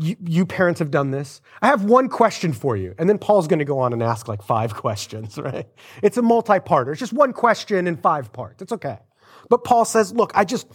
you, 0.00 0.16
you, 0.24 0.46
parents 0.46 0.78
have 0.78 0.90
done 0.90 1.10
this. 1.10 1.40
I 1.60 1.66
have 1.66 1.84
one 1.84 2.08
question 2.08 2.52
for 2.52 2.76
you. 2.76 2.94
And 2.98 3.08
then 3.08 3.18
Paul's 3.18 3.46
going 3.46 3.58
to 3.58 3.64
go 3.64 3.78
on 3.80 3.92
and 3.92 4.02
ask 4.02 4.28
like 4.28 4.42
five 4.42 4.74
questions, 4.86 5.38
right? 5.38 5.66
It's 6.02 6.16
a 6.16 6.22
multi 6.22 6.54
parter. 6.54 6.92
It's 6.92 7.00
just 7.00 7.12
one 7.12 7.32
question 7.32 7.86
in 7.86 7.96
five 7.96 8.32
parts. 8.32 8.62
It's 8.62 8.72
okay. 8.72 8.98
But 9.48 9.64
Paul 9.64 9.84
says, 9.84 10.12
look, 10.12 10.32
I 10.34 10.44
just, 10.44 10.66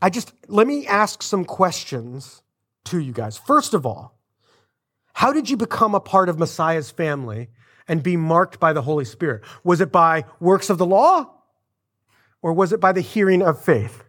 I 0.00 0.10
just, 0.10 0.32
let 0.48 0.66
me 0.66 0.86
ask 0.86 1.22
some 1.22 1.44
questions 1.44 2.42
to 2.86 2.98
you 2.98 3.12
guys. 3.12 3.38
First 3.38 3.74
of 3.74 3.86
all, 3.86 4.18
how 5.12 5.32
did 5.32 5.48
you 5.48 5.56
become 5.56 5.94
a 5.94 6.00
part 6.00 6.28
of 6.28 6.38
Messiah's 6.38 6.90
family 6.90 7.50
and 7.86 8.02
be 8.02 8.16
marked 8.16 8.58
by 8.58 8.72
the 8.72 8.82
Holy 8.82 9.04
Spirit? 9.04 9.42
Was 9.62 9.80
it 9.80 9.92
by 9.92 10.24
works 10.40 10.70
of 10.70 10.78
the 10.78 10.86
law 10.86 11.30
or 12.40 12.52
was 12.52 12.72
it 12.72 12.80
by 12.80 12.92
the 12.92 13.00
hearing 13.00 13.42
of 13.42 13.62
faith? 13.62 14.04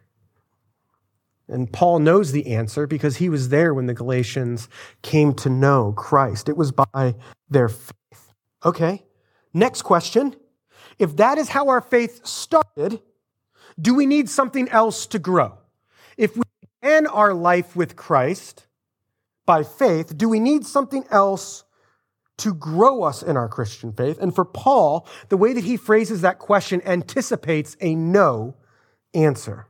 And 1.48 1.70
Paul 1.70 1.98
knows 1.98 2.32
the 2.32 2.46
answer 2.46 2.86
because 2.86 3.16
he 3.16 3.28
was 3.28 3.50
there 3.50 3.74
when 3.74 3.86
the 3.86 3.94
Galatians 3.94 4.68
came 5.02 5.34
to 5.34 5.50
know 5.50 5.92
Christ. 5.92 6.48
It 6.48 6.56
was 6.56 6.72
by 6.72 7.14
their 7.50 7.68
faith. 7.68 8.32
Okay. 8.64 9.04
Next 9.52 9.82
question. 9.82 10.34
If 10.98 11.16
that 11.16 11.38
is 11.38 11.48
how 11.50 11.68
our 11.68 11.80
faith 11.80 12.26
started, 12.26 13.00
do 13.80 13.94
we 13.94 14.06
need 14.06 14.28
something 14.28 14.68
else 14.68 15.06
to 15.08 15.18
grow? 15.18 15.58
If 16.16 16.36
we 16.36 16.42
began 16.80 17.06
our 17.06 17.34
life 17.34 17.76
with 17.76 17.96
Christ 17.96 18.66
by 19.44 19.64
faith, 19.64 20.16
do 20.16 20.28
we 20.28 20.40
need 20.40 20.64
something 20.64 21.04
else 21.10 21.64
to 22.38 22.54
grow 22.54 23.02
us 23.02 23.22
in 23.22 23.36
our 23.36 23.48
Christian 23.48 23.92
faith? 23.92 24.18
And 24.20 24.34
for 24.34 24.44
Paul, 24.44 25.06
the 25.28 25.36
way 25.36 25.52
that 25.52 25.64
he 25.64 25.76
phrases 25.76 26.22
that 26.22 26.38
question 26.38 26.80
anticipates 26.86 27.76
a 27.80 27.94
no 27.94 28.56
answer. 29.12 29.68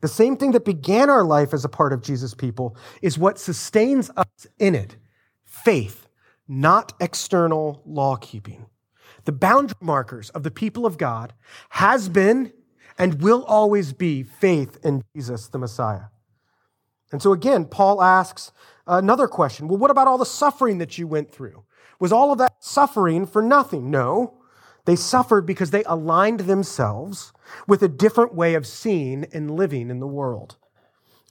The 0.00 0.08
same 0.08 0.36
thing 0.36 0.52
that 0.52 0.64
began 0.64 1.10
our 1.10 1.24
life 1.24 1.52
as 1.52 1.64
a 1.64 1.68
part 1.68 1.92
of 1.92 2.02
Jesus' 2.02 2.34
people 2.34 2.76
is 3.02 3.18
what 3.18 3.38
sustains 3.38 4.10
us 4.16 4.46
in 4.58 4.74
it 4.74 4.96
faith, 5.44 6.08
not 6.46 6.92
external 7.00 7.82
law 7.84 8.16
keeping. 8.16 8.66
The 9.24 9.32
boundary 9.32 9.76
markers 9.80 10.30
of 10.30 10.42
the 10.42 10.50
people 10.50 10.86
of 10.86 10.98
God 10.98 11.32
has 11.70 12.08
been 12.08 12.52
and 12.96 13.20
will 13.22 13.44
always 13.44 13.92
be 13.92 14.22
faith 14.22 14.78
in 14.84 15.02
Jesus 15.14 15.48
the 15.48 15.58
Messiah. 15.58 16.06
And 17.12 17.22
so 17.22 17.32
again, 17.32 17.64
Paul 17.64 18.02
asks 18.02 18.52
another 18.86 19.26
question. 19.26 19.68
Well, 19.68 19.78
what 19.78 19.90
about 19.90 20.08
all 20.08 20.18
the 20.18 20.26
suffering 20.26 20.78
that 20.78 20.98
you 20.98 21.06
went 21.06 21.30
through? 21.30 21.64
Was 22.00 22.12
all 22.12 22.32
of 22.32 22.38
that 22.38 22.54
suffering 22.60 23.26
for 23.26 23.42
nothing? 23.42 23.90
No. 23.90 24.37
They 24.88 24.96
suffered 24.96 25.44
because 25.44 25.70
they 25.70 25.84
aligned 25.84 26.40
themselves 26.40 27.34
with 27.66 27.82
a 27.82 27.88
different 27.88 28.34
way 28.34 28.54
of 28.54 28.66
seeing 28.66 29.26
and 29.34 29.50
living 29.50 29.90
in 29.90 30.00
the 30.00 30.06
world. 30.06 30.56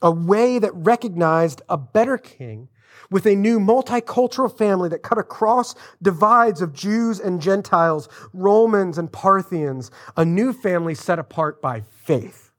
A 0.00 0.12
way 0.12 0.60
that 0.60 0.72
recognized 0.76 1.62
a 1.68 1.76
better 1.76 2.18
king 2.18 2.68
with 3.10 3.26
a 3.26 3.34
new 3.34 3.58
multicultural 3.58 4.56
family 4.56 4.88
that 4.90 5.02
cut 5.02 5.18
across 5.18 5.74
divides 6.00 6.62
of 6.62 6.72
Jews 6.72 7.18
and 7.18 7.42
Gentiles, 7.42 8.08
Romans 8.32 8.96
and 8.96 9.10
Parthians, 9.10 9.90
a 10.16 10.24
new 10.24 10.52
family 10.52 10.94
set 10.94 11.18
apart 11.18 11.60
by 11.60 11.80
faith. 11.80 12.52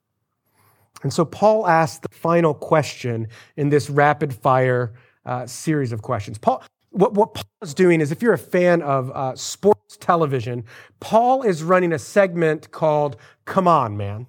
And 1.01 1.13
so 1.13 1.23
Paul 1.23 1.65
asked 1.65 2.01
the 2.01 2.13
final 2.13 2.53
question 2.53 3.29
in 3.55 3.69
this 3.69 3.89
rapid 3.89 4.33
fire 4.33 4.95
uh, 5.25 5.45
series 5.47 5.93
of 5.93 6.01
questions. 6.01 6.37
Paul, 6.37 6.61
what, 6.91 7.13
what 7.13 7.33
Paul 7.33 7.45
is 7.61 7.73
doing 7.73 8.01
is, 8.01 8.11
if 8.11 8.21
you're 8.21 8.33
a 8.33 8.37
fan 8.37 8.81
of 8.81 9.11
uh, 9.11 9.35
sports 9.35 9.97
television, 9.97 10.63
Paul 10.99 11.43
is 11.43 11.63
running 11.63 11.93
a 11.93 11.99
segment 11.99 12.71
called 12.71 13.15
Come 13.45 13.67
On, 13.67 13.95
Man. 13.95 14.27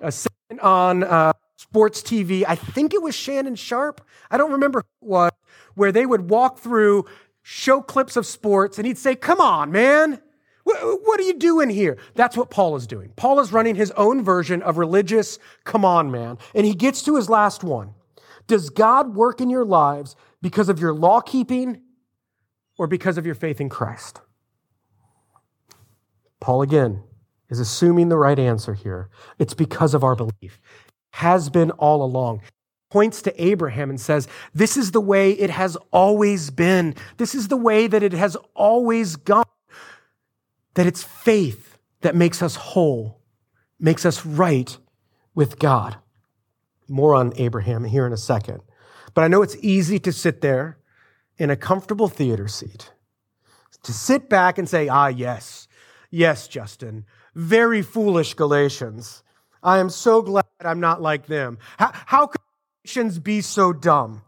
A 0.00 0.12
segment 0.12 0.60
on 0.60 1.04
uh, 1.04 1.32
sports 1.56 2.02
TV. 2.02 2.44
I 2.46 2.54
think 2.54 2.92
it 2.92 3.02
was 3.02 3.14
Shannon 3.14 3.54
Sharpe. 3.54 4.00
I 4.30 4.36
don't 4.36 4.52
remember 4.52 4.80
who 5.00 5.06
it 5.06 5.10
was, 5.10 5.32
where 5.74 5.92
they 5.92 6.04
would 6.06 6.28
walk 6.28 6.58
through, 6.58 7.06
show 7.42 7.80
clips 7.80 8.16
of 8.16 8.26
sports, 8.26 8.78
and 8.78 8.86
he'd 8.86 8.98
say, 8.98 9.14
Come 9.14 9.40
on, 9.40 9.72
man. 9.72 10.20
What, 10.64 10.80
what 11.04 11.20
are 11.20 11.22
you 11.22 11.38
doing 11.38 11.70
here? 11.70 11.96
That's 12.16 12.36
what 12.36 12.50
Paul 12.50 12.74
is 12.74 12.88
doing. 12.88 13.12
Paul 13.14 13.38
is 13.38 13.52
running 13.52 13.76
his 13.76 13.92
own 13.92 14.24
version 14.24 14.62
of 14.62 14.78
religious 14.78 15.38
come 15.62 15.84
on, 15.84 16.10
man. 16.10 16.38
And 16.56 16.66
he 16.66 16.74
gets 16.74 17.02
to 17.02 17.14
his 17.14 17.30
last 17.30 17.62
one. 17.62 17.94
Does 18.46 18.70
God 18.70 19.14
work 19.14 19.40
in 19.40 19.50
your 19.50 19.64
lives 19.64 20.16
because 20.42 20.68
of 20.68 20.78
your 20.78 20.94
law 20.94 21.20
keeping 21.20 21.82
or 22.78 22.86
because 22.86 23.18
of 23.18 23.26
your 23.26 23.34
faith 23.34 23.60
in 23.60 23.68
Christ? 23.68 24.20
Paul 26.40 26.62
again 26.62 27.02
is 27.48 27.60
assuming 27.60 28.08
the 28.08 28.18
right 28.18 28.38
answer 28.38 28.74
here. 28.74 29.08
It's 29.38 29.54
because 29.54 29.94
of 29.94 30.04
our 30.04 30.14
belief. 30.14 30.60
Has 31.10 31.48
been 31.48 31.70
all 31.72 32.02
along. 32.02 32.42
Points 32.90 33.22
to 33.22 33.44
Abraham 33.44 33.90
and 33.90 34.00
says, 34.00 34.28
This 34.54 34.76
is 34.76 34.92
the 34.92 35.00
way 35.00 35.32
it 35.32 35.50
has 35.50 35.76
always 35.90 36.50
been. 36.50 36.94
This 37.16 37.34
is 37.34 37.48
the 37.48 37.56
way 37.56 37.86
that 37.86 38.02
it 38.02 38.12
has 38.12 38.36
always 38.54 39.16
gone. 39.16 39.44
That 40.74 40.86
it's 40.86 41.02
faith 41.02 41.78
that 42.02 42.14
makes 42.14 42.42
us 42.42 42.54
whole, 42.56 43.20
makes 43.80 44.04
us 44.04 44.24
right 44.24 44.76
with 45.34 45.58
God. 45.58 45.96
More 46.88 47.14
on 47.14 47.32
Abraham 47.36 47.84
here 47.84 48.06
in 48.06 48.12
a 48.12 48.18
second. 48.18 48.62
But 49.14 49.24
I 49.24 49.28
know 49.28 49.42
it's 49.42 49.56
easy 49.60 49.98
to 50.00 50.12
sit 50.12 50.40
there 50.40 50.78
in 51.38 51.50
a 51.50 51.56
comfortable 51.56 52.08
theater 52.08 52.48
seat, 52.48 52.92
to 53.82 53.92
sit 53.92 54.28
back 54.28 54.58
and 54.58 54.68
say, 54.68 54.88
ah, 54.88 55.08
yes, 55.08 55.68
yes, 56.10 56.48
Justin, 56.48 57.04
very 57.34 57.82
foolish 57.82 58.34
Galatians. 58.34 59.22
I 59.62 59.78
am 59.78 59.90
so 59.90 60.22
glad 60.22 60.44
I'm 60.60 60.80
not 60.80 61.02
like 61.02 61.26
them. 61.26 61.58
How, 61.78 61.90
how 61.92 62.26
could 62.26 62.40
Galatians 62.84 63.18
be 63.18 63.40
so 63.40 63.72
dumb? 63.72 64.22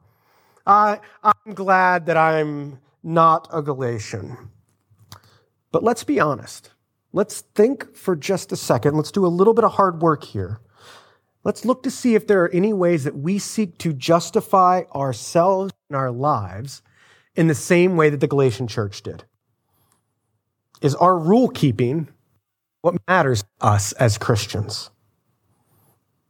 I, 0.67 1.01
I'm 1.23 1.55
glad 1.55 2.07
that 2.07 2.17
I'm 2.17 2.81
not 3.03 3.49
a 3.53 3.63
Galatian. 3.63 4.51
But 5.73 5.83
let's 5.83 6.05
be 6.05 6.21
honest. 6.21 6.73
Let's 7.13 7.41
think 7.41 7.97
for 7.97 8.17
just 8.17 8.53
a 8.53 8.57
second. 8.57 8.97
Let's 8.97 9.11
do 9.11 9.25
a 9.25 9.29
little 9.29 9.55
bit 9.55 9.65
of 9.65 9.73
hard 9.73 10.03
work 10.03 10.25
here. 10.25 10.61
Let's 11.45 11.65
look 11.65 11.83
to 11.85 11.91
see 11.91 12.15
if 12.15 12.27
there 12.27 12.43
are 12.43 12.51
any 12.51 12.73
ways 12.73 13.05
that 13.05 13.17
we 13.17 13.39
seek 13.39 13.79
to 13.79 13.93
justify 13.93 14.83
ourselves 14.95 15.73
and 15.89 15.97
our 15.97 16.11
lives 16.11 16.83
in 17.37 17.47
the 17.47 17.55
same 17.55 17.97
way 17.97 18.11
that 18.11 18.21
the 18.21 18.27
Galatian 18.27 18.67
church 18.67 19.03
did. 19.03 19.25
Is 20.83 20.95
our 20.97 21.19
rule 21.19 21.49
keeping 21.49 22.09
what 22.83 22.97
matters 23.07 23.43
to 23.43 23.67
us 23.67 23.93
as 23.93 24.19
Christians? 24.19 24.91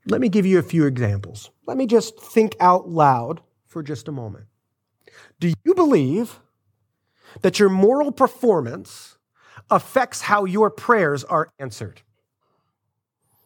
Let 0.07 0.21
me 0.21 0.29
give 0.29 0.47
you 0.47 0.59
a 0.59 0.63
few 0.63 0.87
examples. 0.87 1.51
Let 1.67 1.77
me 1.77 1.87
just 1.87 2.19
think 2.21 2.57
out 2.61 2.89
loud 2.89 3.41
for 3.67 3.83
just 3.83 4.09
a 4.09 4.13
moment. 4.13 4.47
Do 5.41 5.53
you 5.65 5.75
believe 5.75 6.41
that 7.43 7.59
your 7.59 7.69
moral 7.69 8.13
performance 8.13 9.19
affects 9.71 10.23
how 10.23 10.45
your 10.45 10.71
prayers 10.71 11.25
are 11.25 11.51
answered? 11.59 12.03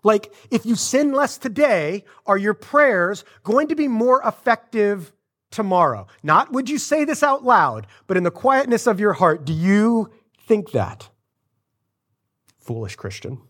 Like, 0.03 0.33
if 0.51 0.67
you 0.67 0.75
sin 0.75 1.13
less 1.13 1.39
today, 1.39 2.05
are 2.27 2.37
your 2.37 2.55
prayers 2.55 3.25
going 3.45 3.69
to 3.69 3.77
be 3.77 3.89
more 3.89 4.21
effective 4.25 5.13
tomorrow? 5.51 6.07
Not 6.23 6.53
would 6.53 6.69
you 6.69 6.79
say 6.79 7.05
this 7.05 7.23
out 7.23 7.45
loud, 7.45 7.87
but 8.07 8.17
in 8.17 8.25
the 8.25 8.31
quietness 8.31 8.87
of 8.87 8.99
your 8.99 9.13
heart, 9.13 9.45
do 9.45 9.53
you 9.53 10.11
think 10.47 10.73
that? 10.73 11.09
Foolish 12.59 12.97
Christian. 12.97 13.41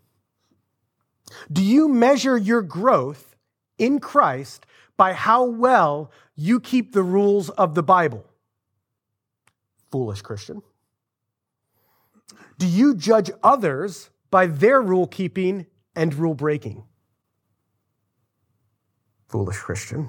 Do 1.50 1.62
you 1.62 1.88
measure 1.88 2.37
your 2.37 2.62
growth 2.62 3.37
in 3.78 4.00
Christ 4.00 4.66
by 4.97 5.14
how 5.14 5.44
well 5.44 6.11
you 6.35 6.61
keep 6.61 6.92
the 6.92 7.02
rules 7.02 7.49
of 7.50 7.75
the 7.75 7.82
Bible? 7.82 8.26
Foolish 9.90 10.23
Christian. 10.23 10.62
Do 12.59 12.66
you 12.66 12.94
judge 12.94 13.30
others 13.42 14.11
by 14.30 14.47
their 14.47 14.80
rule 14.80 15.06
keeping 15.06 15.66
and 15.95 16.15
rule 16.15 16.35
breaking. 16.35 16.85
Foolish 19.29 19.59
Christian. 19.59 20.09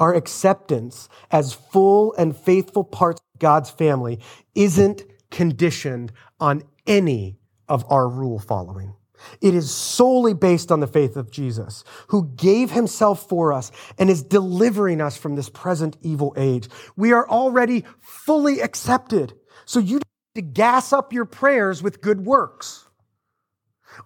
Our 0.00 0.14
acceptance 0.14 1.08
as 1.30 1.52
full 1.52 2.14
and 2.14 2.36
faithful 2.36 2.84
parts 2.84 3.20
of 3.34 3.40
God's 3.40 3.70
family 3.70 4.20
isn't 4.54 5.02
conditioned 5.30 6.12
on 6.40 6.62
any 6.86 7.38
of 7.68 7.84
our 7.90 8.08
rule 8.08 8.38
following. 8.38 8.94
It 9.40 9.54
is 9.54 9.70
solely 9.70 10.34
based 10.34 10.70
on 10.70 10.80
the 10.80 10.86
faith 10.86 11.16
of 11.16 11.30
Jesus, 11.30 11.84
who 12.08 12.30
gave 12.36 12.70
himself 12.70 13.28
for 13.28 13.52
us 13.52 13.72
and 13.98 14.10
is 14.10 14.22
delivering 14.22 15.00
us 15.00 15.16
from 15.16 15.36
this 15.36 15.48
present 15.48 15.96
evil 16.02 16.34
age. 16.36 16.68
We 16.96 17.12
are 17.12 17.28
already 17.28 17.84
fully 18.00 18.60
accepted. 18.60 19.34
So 19.64 19.80
you 19.80 20.00
don't 20.00 20.34
need 20.34 20.42
to 20.42 20.52
gas 20.52 20.92
up 20.92 21.12
your 21.12 21.24
prayers 21.24 21.82
with 21.82 22.00
good 22.00 22.24
works. 22.24 22.85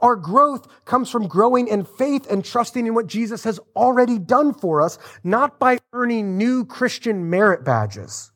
Our 0.01 0.17
growth 0.17 0.67
comes 0.85 1.11
from 1.11 1.27
growing 1.27 1.69
in 1.69 1.85
faith 1.85 2.31
and 2.31 2.45
trusting 2.45 2.87
in 2.87 2.95
what 2.95 3.07
Jesus 3.07 3.45
has 3.45 3.59
already 3.75 4.19
done 4.19 4.55
for 4.55 4.81
us, 4.83 4.99
not 5.25 5.59
by 5.59 5.79
earning 5.93 6.39
new 6.39 6.65
Christian 6.65 7.31
merit 7.31 7.65
badges. 7.65 8.31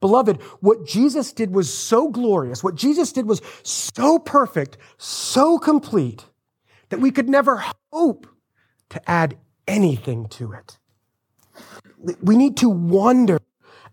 Beloved, 0.00 0.40
what 0.60 0.86
Jesus 0.86 1.32
did 1.32 1.52
was 1.52 1.72
so 1.72 2.08
glorious. 2.08 2.62
What 2.62 2.76
Jesus 2.76 3.12
did 3.12 3.26
was 3.26 3.42
so 3.62 4.18
perfect, 4.18 4.78
so 4.96 5.58
complete, 5.58 6.24
that 6.90 7.00
we 7.00 7.10
could 7.10 7.28
never 7.28 7.64
hope 7.92 8.26
to 8.90 9.10
add 9.10 9.36
anything 9.66 10.28
to 10.28 10.52
it. 10.52 10.78
We 12.22 12.36
need 12.36 12.56
to 12.58 12.68
wonder 12.68 13.40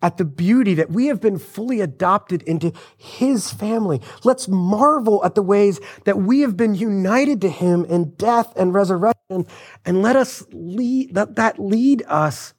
at 0.02 0.18
the 0.18 0.26
beauty 0.26 0.74
that 0.76 0.92
we 0.92 1.08
have 1.08 1.22
been 1.22 1.38
fully 1.38 1.82
adopted 1.82 2.42
into 2.44 2.74
his 2.98 3.52
family. 3.52 4.02
Let's 4.24 4.48
marvel 4.48 5.24
at 5.24 5.36
the 5.36 5.42
ways 5.42 5.80
that 6.06 6.18
we 6.18 6.42
have 6.42 6.58
been 6.58 6.76
united 6.76 7.42
to 7.42 7.50
him 7.50 7.86
in 7.86 8.12
death 8.12 8.54
and 8.56 8.74
resurrection. 8.74 9.46
And 9.86 10.02
let 10.02 10.16
us 10.16 10.44
lead, 10.52 11.16
let 11.16 11.36
that 11.36 11.60
lead 11.60 12.04
us 12.08 12.54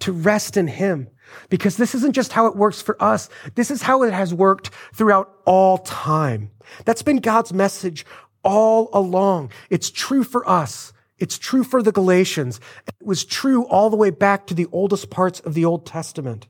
to 0.00 0.12
rest 0.12 0.56
in 0.56 0.68
him. 0.68 1.08
Because 1.48 1.76
this 1.76 1.94
isn't 1.94 2.12
just 2.12 2.32
how 2.32 2.46
it 2.46 2.56
works 2.56 2.82
for 2.82 3.02
us. 3.02 3.28
This 3.54 3.70
is 3.70 3.82
how 3.82 4.02
it 4.02 4.12
has 4.12 4.34
worked 4.34 4.70
throughout 4.94 5.32
all 5.46 5.78
time. 5.78 6.50
That's 6.84 7.02
been 7.02 7.18
God's 7.18 7.52
message 7.52 8.04
all 8.42 8.90
along. 8.92 9.50
It's 9.70 9.90
true 9.90 10.24
for 10.24 10.48
us. 10.48 10.92
It's 11.18 11.38
true 11.38 11.62
for 11.62 11.82
the 11.82 11.92
Galatians. 11.92 12.60
It 12.86 13.06
was 13.06 13.24
true 13.24 13.64
all 13.66 13.90
the 13.90 13.96
way 13.96 14.10
back 14.10 14.46
to 14.48 14.54
the 14.54 14.66
oldest 14.72 15.08
parts 15.08 15.40
of 15.40 15.54
the 15.54 15.64
Old 15.64 15.86
Testament. 15.86 16.48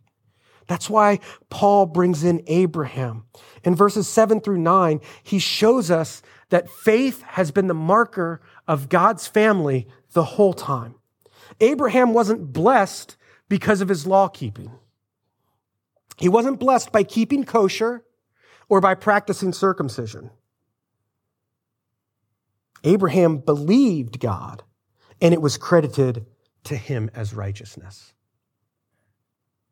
That's 0.73 0.89
why 0.89 1.19
Paul 1.51 1.85
brings 1.85 2.25
in 2.25 2.43
Abraham. 2.47 3.27
In 3.63 3.75
verses 3.75 4.09
seven 4.09 4.41
through 4.41 4.57
nine, 4.57 5.03
he 5.23 5.39
shows 5.39 5.91
us 5.91 6.23
that 6.49 6.71
faith 6.71 7.21
has 7.25 7.51
been 7.51 7.67
the 7.67 7.75
marker 7.75 8.41
of 8.67 8.89
God's 8.89 9.27
family 9.27 9.87
the 10.15 10.25
whole 10.25 10.55
time. 10.55 10.95
Abraham 11.61 12.15
wasn't 12.15 12.55
blessed 12.55 13.19
because 13.51 13.83
of 13.83 13.91
his 13.91 14.07
law 14.07 14.29
keeping. 14.29 14.73
He 16.17 16.31
wasn't 16.31 16.59
blessed 16.59 16.91
by 16.91 17.03
keeping 17.03 17.45
kosher 17.45 18.07
or 18.71 18.81
by 18.81 18.95
practicing 18.95 19.53
circumcision. 19.53 20.31
Abraham 22.83 23.37
believed 23.37 24.21
God, 24.21 24.63
and 25.21 25.35
it 25.35 25.43
was 25.43 25.59
credited 25.59 26.25
to 26.65 26.77
him 26.77 27.11
as 27.15 27.35
righteousness. 27.35 28.15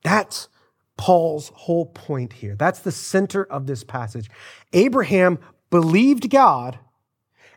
That's 0.02 0.50
Paul's 1.00 1.50
whole 1.54 1.87
point 1.87 2.35
here. 2.35 2.54
That's 2.54 2.80
the 2.80 2.92
center 2.92 3.42
of 3.42 3.66
this 3.66 3.85
passage. 3.85 4.28
Abraham 4.75 5.38
believed 5.71 6.28
God, 6.28 6.78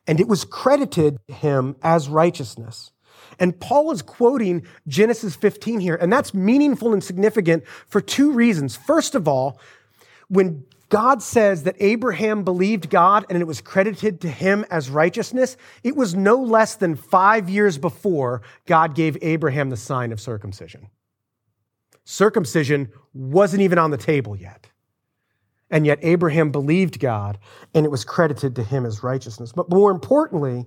and 0.08 0.22
it 0.22 0.30
was 0.30 0.46
credited 0.46 1.20
to 1.28 1.34
him 1.34 1.76
as 1.84 2.08
righteousness. 2.08 2.94
And 3.38 3.60
Paul 3.60 3.92
is 3.92 4.02
quoting 4.02 4.66
Genesis 4.88 5.36
15 5.36 5.82
here, 5.82 5.96
and 5.96 6.12
that's 6.12 6.34
meaningful 6.34 6.94
and 6.94 7.04
significant 7.04 7.66
for 7.86 8.00
two 8.00 8.32
reasons. 8.32 8.78
First 8.78 9.14
of 9.14 9.28
all, 9.28 9.60
when 10.30 10.64
God 10.88 11.22
says 11.22 11.64
that 11.64 11.76
Abraham 11.82 12.46
believed 12.46 12.90
God 12.90 13.26
and 13.28 13.42
it 13.42 13.46
was 13.46 13.60
credited 13.60 14.22
to 14.22 14.30
him 14.30 14.64
as 14.70 14.92
righteousness. 14.92 15.58
It 15.84 15.96
was 15.96 16.14
no 16.14 16.36
less 16.36 16.76
than 16.76 16.96
five 16.96 17.50
years 17.50 17.80
before 17.80 18.44
God 18.68 18.94
gave 18.94 19.18
Abraham 19.24 19.72
the 19.72 19.76
sign 19.76 20.12
of 20.12 20.22
circumcision. 20.22 20.90
Circumcision 22.06 22.92
wasn't 23.14 23.62
even 23.62 23.78
on 23.78 23.92
the 23.92 23.98
table 23.98 24.36
yet. 24.36 24.68
And 25.70 25.86
yet 25.86 26.00
Abraham 26.02 26.52
believed 26.52 27.00
God 27.00 27.40
and 27.74 27.86
it 27.86 27.90
was 27.90 28.06
credited 28.06 28.56
to 28.56 28.64
him 28.64 28.86
as 28.86 29.04
righteousness. 29.04 29.54
But 29.54 29.70
more 29.70 29.92
importantly, 29.92 30.66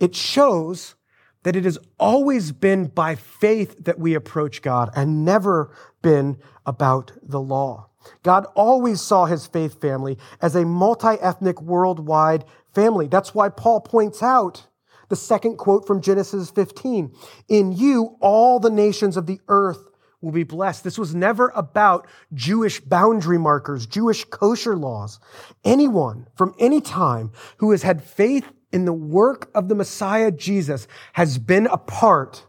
it 0.00 0.14
shows 0.14 0.96
that 1.44 1.54
it 1.54 1.64
has 1.64 1.78
always 1.98 2.52
been 2.52 2.86
by 2.86 3.14
faith 3.14 3.84
that 3.84 3.98
we 3.98 4.14
approach 4.14 4.62
God 4.62 4.90
and 4.96 5.24
never 5.24 5.72
been 6.02 6.38
about 6.66 7.12
the 7.22 7.40
law. 7.40 7.88
God 8.22 8.46
always 8.54 9.00
saw 9.00 9.26
his 9.26 9.46
faith 9.46 9.80
family 9.80 10.18
as 10.40 10.56
a 10.56 10.64
multi 10.64 11.14
ethnic 11.20 11.60
worldwide 11.62 12.44
family. 12.74 13.06
That's 13.06 13.34
why 13.34 13.50
Paul 13.50 13.80
points 13.80 14.22
out 14.22 14.66
the 15.08 15.16
second 15.16 15.56
quote 15.56 15.86
from 15.86 16.00
Genesis 16.00 16.50
15 16.50 17.14
In 17.48 17.72
you, 17.72 18.16
all 18.20 18.60
the 18.60 18.70
nations 18.70 19.16
of 19.16 19.26
the 19.26 19.40
earth 19.48 19.87
will 20.20 20.32
be 20.32 20.42
blessed. 20.42 20.84
This 20.84 20.98
was 20.98 21.14
never 21.14 21.48
about 21.54 22.06
Jewish 22.34 22.80
boundary 22.80 23.38
markers, 23.38 23.86
Jewish 23.86 24.24
kosher 24.24 24.76
laws. 24.76 25.20
Anyone 25.64 26.26
from 26.34 26.54
any 26.58 26.80
time 26.80 27.32
who 27.58 27.70
has 27.70 27.82
had 27.82 28.02
faith 28.02 28.50
in 28.72 28.84
the 28.84 28.92
work 28.92 29.50
of 29.54 29.68
the 29.68 29.74
Messiah 29.74 30.30
Jesus 30.30 30.86
has 31.14 31.38
been 31.38 31.66
a 31.66 31.78
part 31.78 32.46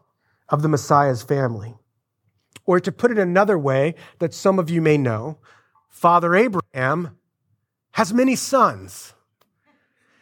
of 0.49 0.61
the 0.61 0.69
Messiah's 0.69 1.21
family. 1.21 1.75
Or 2.65 2.79
to 2.79 2.91
put 2.91 3.11
it 3.11 3.17
another 3.17 3.57
way 3.57 3.95
that 4.19 4.33
some 4.33 4.59
of 4.59 4.69
you 4.69 4.81
may 4.81 4.97
know, 4.97 5.37
Father 5.89 6.35
Abraham 6.35 7.17
has 7.91 8.13
many 8.13 8.35
sons. 8.35 9.13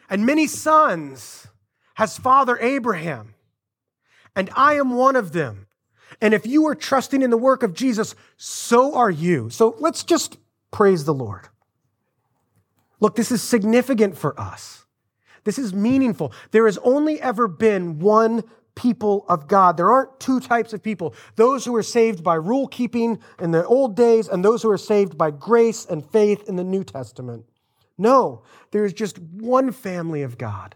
And 0.09 0.25
many 0.25 0.47
sons 0.47 1.47
has 1.95 2.17
Father 2.17 2.57
Abraham. 2.59 3.35
And 4.35 4.49
I 4.55 4.75
am 4.75 4.91
one 4.91 5.15
of 5.15 5.33
them. 5.33 5.66
And 6.21 6.33
if 6.33 6.47
you 6.47 6.65
are 6.67 6.75
trusting 6.75 7.21
in 7.21 7.29
the 7.29 7.37
work 7.37 7.63
of 7.63 7.73
Jesus, 7.73 8.15
so 8.37 8.95
are 8.95 9.09
you. 9.09 9.49
So 9.49 9.75
let's 9.79 10.03
just 10.03 10.37
praise 10.71 11.05
the 11.05 11.13
Lord. 11.13 11.47
Look, 12.99 13.15
this 13.15 13.31
is 13.31 13.43
significant 13.43 14.17
for 14.17 14.39
us. 14.39 14.85
This 15.43 15.59
is 15.59 15.73
meaningful. 15.73 16.33
There 16.51 16.65
has 16.65 16.77
only 16.79 17.21
ever 17.21 17.47
been 17.47 17.99
one 17.99 18.43
people 18.75 19.25
of 19.27 19.47
God. 19.47 19.77
There 19.77 19.91
aren't 19.91 20.19
two 20.19 20.39
types 20.39 20.73
of 20.73 20.83
people 20.83 21.13
those 21.35 21.65
who 21.65 21.75
are 21.75 21.83
saved 21.83 22.23
by 22.23 22.35
rule 22.35 22.67
keeping 22.67 23.19
in 23.39 23.51
the 23.51 23.65
old 23.65 23.95
days 23.95 24.27
and 24.27 24.43
those 24.43 24.61
who 24.61 24.69
are 24.69 24.77
saved 24.77 25.17
by 25.17 25.31
grace 25.31 25.85
and 25.85 26.05
faith 26.11 26.47
in 26.47 26.55
the 26.55 26.63
New 26.63 26.83
Testament. 26.83 27.45
No, 27.97 28.43
there 28.71 28.85
is 28.85 28.93
just 28.93 29.17
one 29.19 29.71
family 29.71 30.21
of 30.21 30.37
God. 30.37 30.75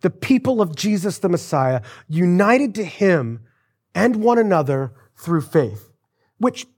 The 0.00 0.10
people 0.10 0.60
of 0.60 0.76
Jesus 0.76 1.18
the 1.18 1.28
Messiah, 1.28 1.80
united 2.08 2.74
to 2.76 2.84
him 2.84 3.40
and 3.98 4.22
one 4.22 4.38
another 4.38 4.92
through 5.16 5.40
faith, 5.40 5.90
which, 6.38 6.68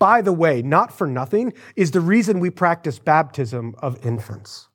by 0.00 0.20
the 0.20 0.32
way, 0.32 0.62
not 0.62 0.92
for 0.92 1.06
nothing, 1.06 1.52
is 1.76 1.92
the 1.92 2.00
reason 2.00 2.40
we 2.40 2.50
practice 2.50 2.98
baptism 2.98 3.72
of 3.78 4.04
infants. 4.04 4.68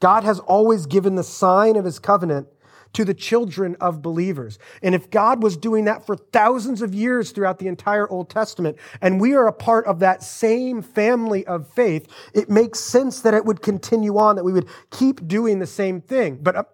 God 0.00 0.24
has 0.24 0.40
always 0.40 0.86
given 0.86 1.14
the 1.14 1.22
sign 1.22 1.76
of 1.76 1.84
his 1.84 2.00
covenant 2.00 2.48
to 2.94 3.04
the 3.04 3.14
children 3.14 3.76
of 3.80 4.02
believers. 4.02 4.58
And 4.82 4.96
if 4.96 5.08
God 5.08 5.44
was 5.44 5.56
doing 5.56 5.84
that 5.84 6.04
for 6.04 6.16
thousands 6.16 6.82
of 6.82 6.92
years 6.92 7.30
throughout 7.30 7.60
the 7.60 7.68
entire 7.68 8.10
Old 8.10 8.28
Testament, 8.28 8.76
and 9.00 9.20
we 9.20 9.34
are 9.34 9.46
a 9.46 9.52
part 9.52 9.86
of 9.86 10.00
that 10.00 10.24
same 10.24 10.82
family 10.82 11.46
of 11.46 11.68
faith, 11.68 12.08
it 12.34 12.50
makes 12.50 12.80
sense 12.80 13.20
that 13.20 13.32
it 13.32 13.44
would 13.44 13.62
continue 13.62 14.18
on, 14.18 14.34
that 14.34 14.44
we 14.44 14.52
would 14.52 14.68
keep 14.90 15.28
doing 15.28 15.60
the 15.60 15.66
same 15.68 16.00
thing. 16.00 16.40
But, 16.42 16.56
uh, 16.56 16.64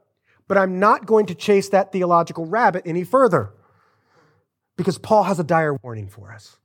but 0.49 0.57
I'm 0.57 0.79
not 0.79 1.05
going 1.05 1.27
to 1.27 1.35
chase 1.35 1.69
that 1.69 1.93
theological 1.93 2.47
rabbit 2.47 2.85
any 2.87 3.05
further 3.05 3.53
because 4.77 4.99
Paul 4.99 5.25
has 5.25 5.39
a 5.39 5.45
dire 5.45 5.77
warning 5.83 6.09
for 6.09 6.33
us. 6.33 6.57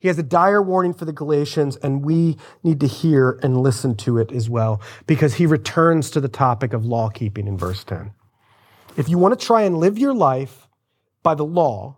He 0.00 0.08
has 0.08 0.18
a 0.18 0.22
dire 0.22 0.62
warning 0.62 0.94
for 0.94 1.04
the 1.04 1.12
Galatians, 1.12 1.76
and 1.76 2.04
we 2.04 2.36
need 2.62 2.80
to 2.80 2.86
hear 2.86 3.38
and 3.42 3.60
listen 3.60 3.96
to 3.96 4.18
it 4.18 4.30
as 4.30 4.48
well, 4.48 4.80
because 5.06 5.34
he 5.34 5.46
returns 5.46 6.10
to 6.10 6.20
the 6.20 6.28
topic 6.28 6.72
of 6.72 6.84
law 6.84 7.08
keeping 7.08 7.48
in 7.48 7.58
verse 7.58 7.82
10. 7.84 8.12
If 8.96 9.08
you 9.08 9.18
want 9.18 9.38
to 9.38 9.46
try 9.46 9.62
and 9.62 9.78
live 9.78 9.98
your 9.98 10.14
life 10.14 10.68
by 11.22 11.34
the 11.34 11.44
law, 11.44 11.96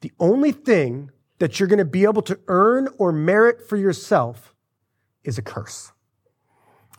the 0.00 0.12
only 0.20 0.52
thing 0.52 1.10
that 1.38 1.58
you're 1.58 1.68
going 1.68 1.78
to 1.78 1.84
be 1.84 2.04
able 2.04 2.22
to 2.22 2.38
earn 2.48 2.88
or 2.98 3.10
merit 3.10 3.68
for 3.68 3.76
yourself 3.76 4.54
is 5.24 5.38
a 5.38 5.42
curse. 5.42 5.92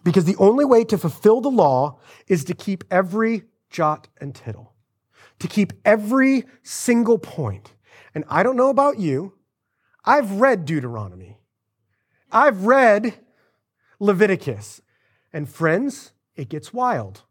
Because 0.03 0.25
the 0.25 0.35
only 0.37 0.65
way 0.65 0.83
to 0.83 0.97
fulfill 0.97 1.41
the 1.41 1.49
law 1.49 1.99
is 2.27 2.43
to 2.45 2.53
keep 2.53 2.83
every 2.91 3.43
jot 3.71 4.07
and 4.19 4.35
tittle, 4.35 4.74
to 5.39 5.47
keep 5.47 5.73
every 5.83 6.45
single 6.63 7.17
point. 7.17 7.73
And 8.13 8.23
I 8.29 8.43
don't 8.43 8.55
know 8.55 8.69
about 8.69 8.99
you, 8.99 9.33
I've 10.03 10.31
read 10.31 10.65
Deuteronomy, 10.65 11.39
I've 12.31 12.65
read 12.65 13.19
Leviticus, 13.99 14.81
and 15.33 15.49
friends, 15.49 16.11
it 16.35 16.49
gets 16.49 16.73
wild. 16.73 17.23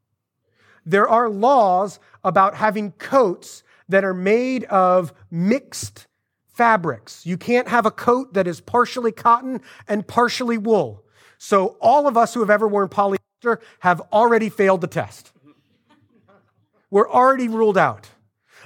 There 0.85 1.09
are 1.09 1.31
laws 1.31 1.99
about 2.23 2.57
having 2.57 2.93
coats 2.93 3.63
that 3.89 4.05
are 4.05 4.15
made 4.15 4.65
of 4.65 5.13
mixed 5.31 6.07
fabrics. 6.47 7.27
You 7.27 7.37
can't 7.37 7.69
have 7.69 7.87
a 7.87 7.91
coat 7.91 8.35
that 8.35 8.47
is 8.47 8.61
partially 8.61 9.13
cotton 9.13 9.61
and 9.89 10.07
partially 10.07 10.59
wool. 10.59 11.05
So 11.39 11.77
all 11.81 12.07
of 12.07 12.17
us 12.17 12.33
who 12.35 12.41
have 12.41 12.51
ever 12.51 12.69
worn 12.69 12.89
polyester 12.89 13.61
have 13.81 14.01
already 14.13 14.49
failed 14.49 14.81
the 14.81 14.87
test. 14.87 15.33
We're 16.95 17.11
already 17.11 17.49
ruled 17.49 17.77
out. 17.77 18.11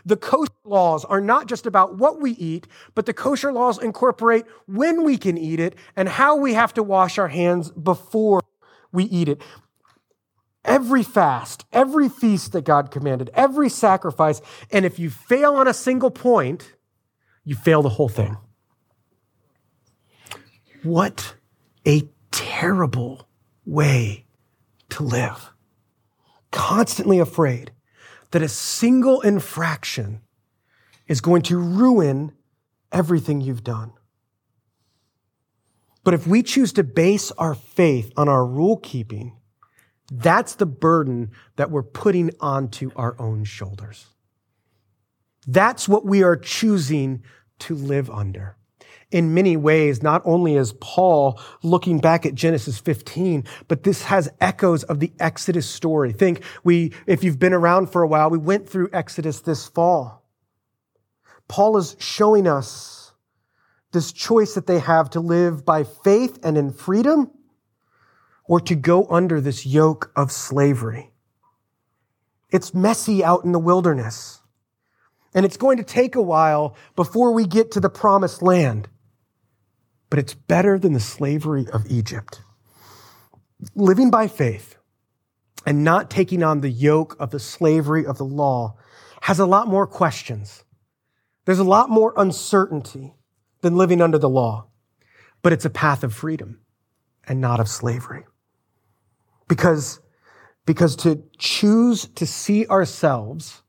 The 0.04 0.18
kosher 0.18 0.52
laws 0.62 1.02
are 1.06 1.22
not 1.22 1.46
just 1.46 1.64
about 1.64 1.96
what 1.96 2.20
we 2.20 2.32
eat, 2.32 2.66
but 2.94 3.06
the 3.06 3.14
kosher 3.14 3.50
laws 3.50 3.82
incorporate 3.82 4.44
when 4.66 5.02
we 5.02 5.16
can 5.16 5.38
eat 5.38 5.58
it 5.60 5.74
and 5.96 6.10
how 6.10 6.36
we 6.36 6.52
have 6.52 6.74
to 6.74 6.82
wash 6.82 7.16
our 7.16 7.28
hands 7.28 7.70
before 7.70 8.42
we 8.92 9.04
eat 9.04 9.30
it 9.30 9.40
every 10.62 11.02
fast, 11.02 11.64
every 11.72 12.10
feast 12.10 12.52
that 12.52 12.66
God 12.66 12.90
commanded, 12.90 13.30
every 13.32 13.70
sacrifice. 13.70 14.42
And 14.70 14.84
if 14.84 14.98
you 14.98 15.08
fail 15.08 15.54
on 15.54 15.66
a 15.66 15.72
single 15.72 16.10
point, 16.10 16.74
you 17.44 17.54
fail 17.54 17.80
the 17.80 17.88
whole 17.88 18.10
thing. 18.10 18.36
What 20.82 21.34
a 21.86 22.02
terrible 22.30 23.26
way 23.64 24.26
to 24.90 25.02
live. 25.02 25.50
Constantly 26.50 27.18
afraid 27.18 27.72
that 28.30 28.42
a 28.42 28.48
single 28.48 29.20
infraction 29.20 30.20
is 31.06 31.20
going 31.20 31.42
to 31.42 31.58
ruin 31.58 32.32
everything 32.92 33.40
you've 33.40 33.64
done. 33.64 33.92
But 36.04 36.14
if 36.14 36.26
we 36.26 36.42
choose 36.42 36.72
to 36.74 36.84
base 36.84 37.30
our 37.32 37.54
faith 37.54 38.12
on 38.16 38.28
our 38.28 38.46
rule 38.46 38.78
keeping, 38.78 39.36
that's 40.10 40.54
the 40.54 40.66
burden 40.66 41.32
that 41.56 41.70
we're 41.70 41.82
putting 41.82 42.30
onto 42.40 42.90
our 42.96 43.14
own 43.18 43.44
shoulders. 43.44 44.06
That's 45.46 45.88
what 45.88 46.04
we 46.04 46.22
are 46.22 46.36
choosing 46.36 47.22
to 47.60 47.74
live 47.74 48.08
under. 48.10 48.56
In 49.10 49.32
many 49.32 49.56
ways, 49.56 50.02
not 50.02 50.20
only 50.26 50.56
is 50.56 50.74
Paul 50.80 51.40
looking 51.62 51.98
back 51.98 52.26
at 52.26 52.34
Genesis 52.34 52.78
15, 52.78 53.44
but 53.66 53.82
this 53.82 54.02
has 54.02 54.28
echoes 54.38 54.84
of 54.84 55.00
the 55.00 55.12
Exodus 55.18 55.68
story. 55.68 56.12
Think 56.12 56.42
we, 56.62 56.92
if 57.06 57.24
you've 57.24 57.38
been 57.38 57.54
around 57.54 57.90
for 57.90 58.02
a 58.02 58.08
while, 58.08 58.28
we 58.28 58.36
went 58.36 58.68
through 58.68 58.90
Exodus 58.92 59.40
this 59.40 59.66
fall. 59.66 60.28
Paul 61.48 61.78
is 61.78 61.96
showing 61.98 62.46
us 62.46 63.12
this 63.92 64.12
choice 64.12 64.54
that 64.54 64.66
they 64.66 64.78
have 64.78 65.08
to 65.10 65.20
live 65.20 65.64
by 65.64 65.84
faith 65.84 66.38
and 66.42 66.58
in 66.58 66.70
freedom 66.70 67.30
or 68.44 68.60
to 68.60 68.74
go 68.74 69.06
under 69.08 69.40
this 69.40 69.64
yoke 69.64 70.12
of 70.14 70.30
slavery. 70.30 71.12
It's 72.50 72.74
messy 72.74 73.24
out 73.24 73.44
in 73.44 73.52
the 73.52 73.58
wilderness. 73.58 74.40
And 75.34 75.44
it's 75.44 75.56
going 75.58 75.76
to 75.76 75.84
take 75.84 76.14
a 76.14 76.22
while 76.22 76.76
before 76.96 77.32
we 77.32 77.46
get 77.46 77.72
to 77.72 77.80
the 77.80 77.90
promised 77.90 78.42
land. 78.42 78.88
But 80.10 80.18
it's 80.18 80.34
better 80.34 80.78
than 80.78 80.92
the 80.92 81.00
slavery 81.00 81.66
of 81.72 81.86
Egypt. 81.90 82.42
Living 83.74 84.10
by 84.10 84.28
faith 84.28 84.76
and 85.66 85.84
not 85.84 86.10
taking 86.10 86.42
on 86.42 86.60
the 86.60 86.70
yoke 86.70 87.16
of 87.18 87.30
the 87.30 87.40
slavery 87.40 88.06
of 88.06 88.16
the 88.16 88.24
law 88.24 88.76
has 89.22 89.38
a 89.38 89.46
lot 89.46 89.68
more 89.68 89.86
questions. 89.86 90.64
There's 91.44 91.58
a 91.58 91.64
lot 91.64 91.90
more 91.90 92.14
uncertainty 92.16 93.14
than 93.60 93.76
living 93.76 94.00
under 94.00 94.18
the 94.18 94.28
law, 94.28 94.68
but 95.42 95.52
it's 95.52 95.64
a 95.64 95.70
path 95.70 96.04
of 96.04 96.14
freedom 96.14 96.60
and 97.26 97.40
not 97.40 97.60
of 97.60 97.68
slavery. 97.68 98.24
Because, 99.48 100.00
because 100.64 100.96
to 100.96 101.22
choose 101.36 102.06
to 102.14 102.26
see 102.26 102.66
ourselves 102.66 103.62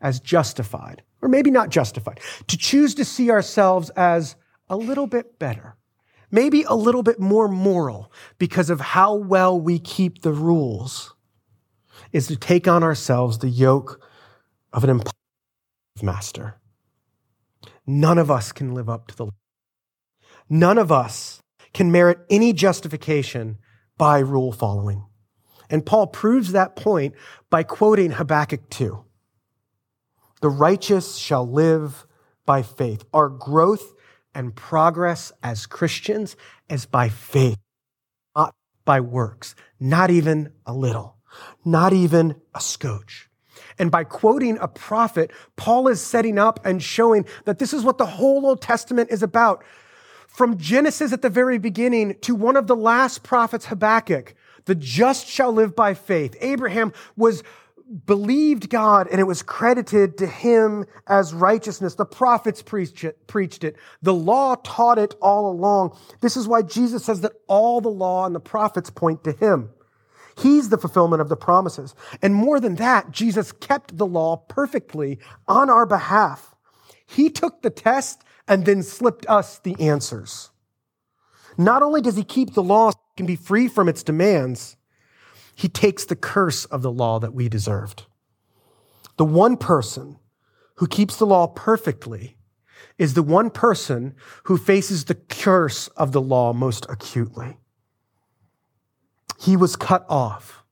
as 0.00 0.20
justified, 0.20 1.02
or 1.22 1.28
maybe 1.28 1.50
not 1.50 1.70
justified, 1.70 2.20
to 2.46 2.56
choose 2.56 2.94
to 2.96 3.04
see 3.04 3.30
ourselves 3.30 3.90
as 3.90 4.36
a 4.68 4.76
little 4.76 5.06
bit 5.06 5.38
better, 5.38 5.76
maybe 6.30 6.62
a 6.64 6.74
little 6.74 7.02
bit 7.02 7.18
more 7.18 7.48
moral 7.48 8.12
because 8.38 8.70
of 8.70 8.80
how 8.80 9.14
well 9.14 9.58
we 9.58 9.78
keep 9.78 10.22
the 10.22 10.32
rules, 10.32 11.14
is 12.12 12.26
to 12.28 12.36
take 12.36 12.66
on 12.66 12.82
ourselves 12.82 13.38
the 13.38 13.48
yoke 13.48 14.00
of 14.72 14.84
an 14.84 14.90
impossible 14.90 15.12
master. 16.02 16.54
None 17.86 18.18
of 18.18 18.30
us 18.30 18.52
can 18.52 18.74
live 18.74 18.88
up 18.88 19.08
to 19.08 19.16
the 19.16 19.24
law. 19.26 19.32
None 20.48 20.78
of 20.78 20.92
us 20.92 21.42
can 21.72 21.92
merit 21.92 22.18
any 22.30 22.52
justification 22.52 23.58
by 23.96 24.18
rule 24.20 24.52
following. 24.52 25.04
And 25.70 25.84
Paul 25.84 26.06
proves 26.06 26.52
that 26.52 26.76
point 26.76 27.14
by 27.50 27.62
quoting 27.62 28.12
Habakkuk 28.12 28.70
2. 28.70 29.04
The 30.40 30.48
righteous 30.48 31.16
shall 31.16 31.46
live 31.46 32.06
by 32.46 32.62
faith. 32.62 33.04
Our 33.12 33.28
growth 33.28 33.92
and 34.34 34.54
progress 34.54 35.32
as 35.42 35.66
Christians 35.66 36.36
is 36.68 36.86
by 36.86 37.08
faith, 37.08 37.58
not 38.36 38.54
by 38.84 39.00
works, 39.00 39.54
not 39.80 40.10
even 40.10 40.52
a 40.66 40.72
little, 40.72 41.16
not 41.64 41.92
even 41.92 42.36
a 42.54 42.60
scotch. 42.60 43.28
And 43.78 43.90
by 43.90 44.04
quoting 44.04 44.58
a 44.58 44.68
prophet, 44.68 45.30
Paul 45.56 45.88
is 45.88 46.00
setting 46.00 46.38
up 46.38 46.64
and 46.64 46.82
showing 46.82 47.26
that 47.44 47.58
this 47.58 47.72
is 47.72 47.84
what 47.84 47.98
the 47.98 48.06
whole 48.06 48.46
Old 48.46 48.60
Testament 48.60 49.10
is 49.10 49.22
about. 49.22 49.64
From 50.26 50.58
Genesis 50.58 51.12
at 51.12 51.22
the 51.22 51.30
very 51.30 51.58
beginning 51.58 52.16
to 52.22 52.34
one 52.34 52.56
of 52.56 52.66
the 52.66 52.76
last 52.76 53.22
prophets, 53.22 53.66
Habakkuk, 53.66 54.34
the 54.66 54.74
just 54.74 55.26
shall 55.26 55.52
live 55.52 55.74
by 55.74 55.94
faith. 55.94 56.36
Abraham 56.40 56.92
was 57.16 57.42
believed 58.04 58.68
God 58.68 59.08
and 59.10 59.20
it 59.20 59.24
was 59.24 59.42
credited 59.42 60.18
to 60.18 60.26
him 60.26 60.84
as 61.06 61.32
righteousness. 61.32 61.94
The 61.94 62.04
prophets 62.04 62.62
preached 62.62 63.04
it. 63.64 63.76
The 64.02 64.14
law 64.14 64.56
taught 64.56 64.98
it 64.98 65.14
all 65.22 65.50
along. 65.50 65.96
This 66.20 66.36
is 66.36 66.46
why 66.46 66.62
Jesus 66.62 67.04
says 67.04 67.22
that 67.22 67.32
all 67.46 67.80
the 67.80 67.88
law 67.88 68.26
and 68.26 68.34
the 68.34 68.40
prophets 68.40 68.90
point 68.90 69.24
to 69.24 69.32
him. 69.32 69.70
He's 70.36 70.68
the 70.68 70.78
fulfillment 70.78 71.20
of 71.20 71.28
the 71.28 71.36
promises. 71.36 71.94
And 72.22 72.34
more 72.34 72.60
than 72.60 72.76
that, 72.76 73.10
Jesus 73.10 73.52
kept 73.52 73.96
the 73.96 74.06
law 74.06 74.36
perfectly 74.36 75.18
on 75.48 75.68
our 75.68 75.86
behalf. 75.86 76.54
He 77.06 77.30
took 77.30 77.62
the 77.62 77.70
test 77.70 78.22
and 78.46 78.64
then 78.64 78.82
slipped 78.82 79.26
us 79.28 79.58
the 79.58 79.74
answers. 79.80 80.50
Not 81.56 81.82
only 81.82 82.00
does 82.00 82.16
he 82.16 82.22
keep 82.22 82.54
the 82.54 82.62
law 82.62 82.90
so 82.90 82.98
can 83.16 83.26
be 83.26 83.34
free 83.34 83.66
from 83.66 83.88
its 83.88 84.04
demands, 84.04 84.76
he 85.58 85.68
takes 85.68 86.04
the 86.04 86.14
curse 86.14 86.66
of 86.66 86.82
the 86.82 86.90
law 86.90 87.18
that 87.18 87.34
we 87.34 87.48
deserved. 87.48 88.04
The 89.16 89.24
one 89.24 89.56
person 89.56 90.16
who 90.76 90.86
keeps 90.86 91.16
the 91.16 91.26
law 91.26 91.48
perfectly 91.48 92.36
is 92.96 93.14
the 93.14 93.24
one 93.24 93.50
person 93.50 94.14
who 94.44 94.56
faces 94.56 95.06
the 95.06 95.16
curse 95.16 95.88
of 95.88 96.12
the 96.12 96.20
law 96.20 96.52
most 96.52 96.86
acutely. 96.88 97.58
He 99.40 99.56
was 99.56 99.74
cut 99.74 100.06
off 100.08 100.62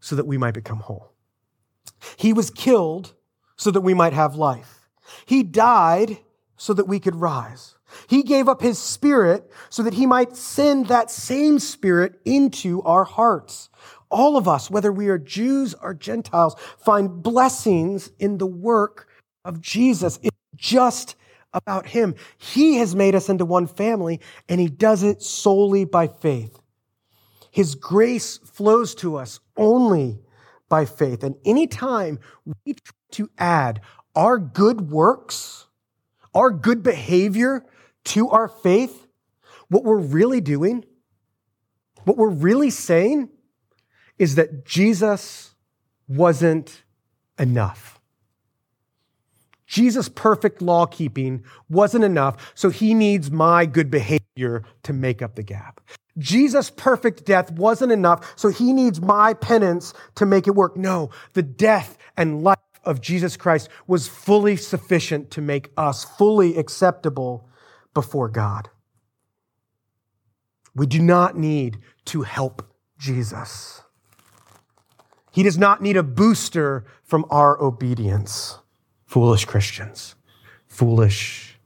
so 0.00 0.16
that 0.16 0.26
we 0.26 0.36
might 0.36 0.54
become 0.54 0.80
whole. 0.80 1.12
He 2.16 2.32
was 2.32 2.50
killed 2.50 3.14
so 3.54 3.70
that 3.70 3.82
we 3.82 3.94
might 3.94 4.14
have 4.14 4.34
life. 4.34 4.88
He 5.26 5.44
died 5.44 6.18
so 6.56 6.74
that 6.74 6.88
we 6.88 6.98
could 6.98 7.14
rise. 7.14 7.76
He 8.08 8.22
gave 8.22 8.48
up 8.48 8.60
his 8.60 8.78
spirit 8.78 9.50
so 9.70 9.82
that 9.82 9.94
he 9.94 10.06
might 10.06 10.36
send 10.36 10.86
that 10.86 11.10
same 11.10 11.58
spirit 11.58 12.20
into 12.24 12.82
our 12.82 13.04
hearts. 13.04 13.68
All 14.14 14.36
of 14.36 14.46
us, 14.46 14.70
whether 14.70 14.92
we 14.92 15.08
are 15.08 15.18
Jews 15.18 15.74
or 15.74 15.92
Gentiles, 15.92 16.54
find 16.78 17.20
blessings 17.20 18.12
in 18.20 18.38
the 18.38 18.46
work 18.46 19.08
of 19.44 19.60
Jesus. 19.60 20.20
It's 20.22 20.36
just 20.54 21.16
about 21.52 21.88
him. 21.88 22.14
He 22.38 22.76
has 22.76 22.94
made 22.94 23.16
us 23.16 23.28
into 23.28 23.44
one 23.44 23.66
family 23.66 24.20
and 24.48 24.60
he 24.60 24.68
does 24.68 25.02
it 25.02 25.20
solely 25.20 25.84
by 25.84 26.06
faith. 26.06 26.60
His 27.50 27.74
grace 27.74 28.38
flows 28.38 28.94
to 28.96 29.16
us 29.16 29.40
only 29.56 30.20
by 30.68 30.84
faith. 30.84 31.24
And 31.24 31.34
anytime 31.44 32.20
we 32.64 32.74
try 32.74 32.94
to 33.12 33.30
add 33.36 33.80
our 34.14 34.38
good 34.38 34.92
works, 34.92 35.66
our 36.32 36.52
good 36.52 36.84
behavior 36.84 37.66
to 38.04 38.28
our 38.28 38.46
faith, 38.46 39.08
what 39.66 39.82
we're 39.82 39.98
really 39.98 40.40
doing, 40.40 40.84
what 42.04 42.16
we're 42.16 42.30
really 42.30 42.70
saying 42.70 43.30
is 44.18 44.34
that 44.36 44.64
Jesus 44.64 45.54
wasn't 46.08 46.82
enough. 47.38 48.00
Jesus' 49.66 50.08
perfect 50.08 50.62
law 50.62 50.86
keeping 50.86 51.42
wasn't 51.68 52.04
enough, 52.04 52.52
so 52.54 52.70
he 52.70 52.94
needs 52.94 53.30
my 53.30 53.66
good 53.66 53.90
behavior 53.90 54.62
to 54.84 54.92
make 54.92 55.22
up 55.22 55.34
the 55.34 55.42
gap. 55.42 55.80
Jesus' 56.16 56.70
perfect 56.70 57.24
death 57.24 57.50
wasn't 57.50 57.90
enough, 57.90 58.34
so 58.36 58.50
he 58.50 58.72
needs 58.72 59.00
my 59.00 59.34
penance 59.34 59.92
to 60.14 60.26
make 60.26 60.46
it 60.46 60.54
work. 60.54 60.76
No, 60.76 61.10
the 61.32 61.42
death 61.42 61.98
and 62.16 62.42
life 62.42 62.58
of 62.84 63.00
Jesus 63.00 63.36
Christ 63.36 63.68
was 63.86 64.06
fully 64.06 64.56
sufficient 64.56 65.30
to 65.32 65.40
make 65.40 65.70
us 65.76 66.04
fully 66.04 66.56
acceptable 66.56 67.48
before 67.94 68.28
God. 68.28 68.68
We 70.74 70.86
do 70.86 71.00
not 71.00 71.36
need 71.36 71.78
to 72.06 72.22
help 72.22 72.62
Jesus. 72.98 73.83
He 75.34 75.42
does 75.42 75.58
not 75.58 75.82
need 75.82 75.96
a 75.96 76.04
booster 76.04 76.84
from 77.02 77.26
our 77.28 77.60
obedience. 77.60 78.60
Foolish 79.04 79.44
Christians, 79.46 80.14
foolish 80.68 81.58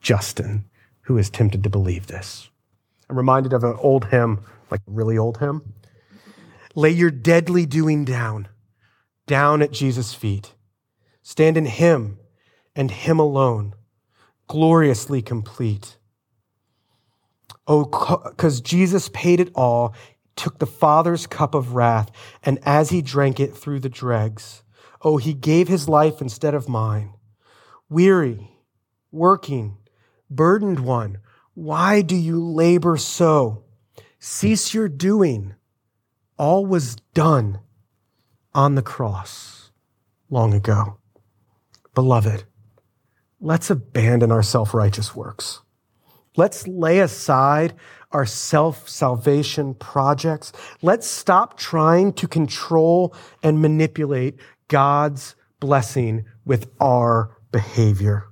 Justin, 0.00 0.66
who 1.02 1.18
is 1.18 1.28
tempted 1.28 1.64
to 1.64 1.68
believe 1.68 2.06
this. 2.06 2.50
I'm 3.10 3.16
reminded 3.16 3.52
of 3.52 3.64
an 3.64 3.74
old 3.80 4.06
hymn, 4.06 4.44
like 4.70 4.80
a 4.86 4.92
really 4.92 5.18
old 5.18 5.38
hymn. 5.38 5.74
Lay 6.76 6.90
your 6.90 7.10
deadly 7.10 7.66
doing 7.66 8.04
down, 8.04 8.46
down 9.26 9.60
at 9.60 9.72
Jesus' 9.72 10.14
feet. 10.14 10.54
Stand 11.22 11.56
in 11.56 11.66
Him 11.66 12.20
and 12.76 12.92
Him 12.92 13.18
alone 13.18 13.74
gloriously 14.46 15.20
complete. 15.20 15.96
Oh, 17.66 17.86
because 18.30 18.60
Jesus 18.60 19.10
paid 19.12 19.40
it 19.40 19.50
all, 19.56 19.94
took 20.36 20.58
the 20.58 20.66
Father's 20.66 21.26
cup 21.26 21.54
of 21.54 21.74
wrath, 21.74 22.10
and 22.42 22.58
as 22.62 22.90
he 22.90 23.02
drank 23.02 23.40
it 23.40 23.56
through 23.56 23.80
the 23.80 23.88
dregs, 23.88 24.62
oh, 25.02 25.16
he 25.16 25.34
gave 25.34 25.68
his 25.68 25.88
life 25.88 26.20
instead 26.20 26.54
of 26.54 26.68
mine. 26.68 27.12
Weary, 27.88 28.50
working, 29.10 29.78
burdened 30.30 30.80
one, 30.80 31.18
why 31.54 32.02
do 32.02 32.14
you 32.14 32.38
labor 32.38 32.96
so? 32.96 33.64
Cease 34.18 34.74
your 34.74 34.88
doing. 34.88 35.54
All 36.38 36.66
was 36.66 36.96
done 37.14 37.60
on 38.54 38.74
the 38.74 38.82
cross 38.82 39.70
long 40.28 40.52
ago. 40.52 40.98
Beloved, 41.94 42.44
let's 43.40 43.70
abandon 43.70 44.30
our 44.30 44.42
self 44.42 44.74
righteous 44.74 45.14
works 45.14 45.62
Let's 46.36 46.68
lay 46.68 47.00
aside 47.00 47.74
our 48.12 48.26
self 48.26 48.88
salvation 48.88 49.74
projects. 49.74 50.52
Let's 50.82 51.06
stop 51.06 51.58
trying 51.58 52.12
to 52.14 52.28
control 52.28 53.14
and 53.42 53.60
manipulate 53.60 54.38
God's 54.68 55.34
blessing 55.60 56.24
with 56.44 56.70
our 56.80 57.36
behavior. 57.52 58.28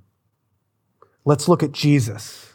Let's 1.25 1.47
look 1.47 1.63
at 1.63 1.71
Jesus, 1.71 2.53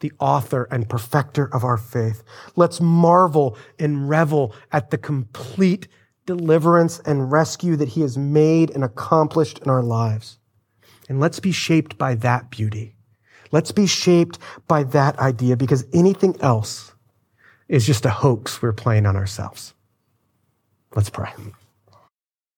the 0.00 0.12
author 0.18 0.66
and 0.70 0.88
perfecter 0.88 1.52
of 1.54 1.64
our 1.64 1.76
faith. 1.76 2.24
Let's 2.56 2.80
marvel 2.80 3.56
and 3.78 4.08
revel 4.08 4.54
at 4.72 4.90
the 4.90 4.98
complete 4.98 5.86
deliverance 6.26 6.98
and 7.06 7.32
rescue 7.32 7.76
that 7.76 7.90
he 7.90 8.00
has 8.02 8.18
made 8.18 8.70
and 8.70 8.84
accomplished 8.84 9.60
in 9.60 9.70
our 9.70 9.82
lives. 9.82 10.38
And 11.08 11.20
let's 11.20 11.40
be 11.40 11.52
shaped 11.52 11.96
by 11.96 12.16
that 12.16 12.50
beauty. 12.50 12.97
Let's 13.52 13.72
be 13.72 13.86
shaped 13.86 14.38
by 14.66 14.84
that 14.84 15.18
idea 15.18 15.56
because 15.56 15.84
anything 15.92 16.36
else 16.40 16.92
is 17.68 17.86
just 17.86 18.04
a 18.04 18.10
hoax 18.10 18.62
we're 18.62 18.72
playing 18.72 19.06
on 19.06 19.16
ourselves. 19.16 19.74
Let's 20.94 21.10
pray. 21.10 21.32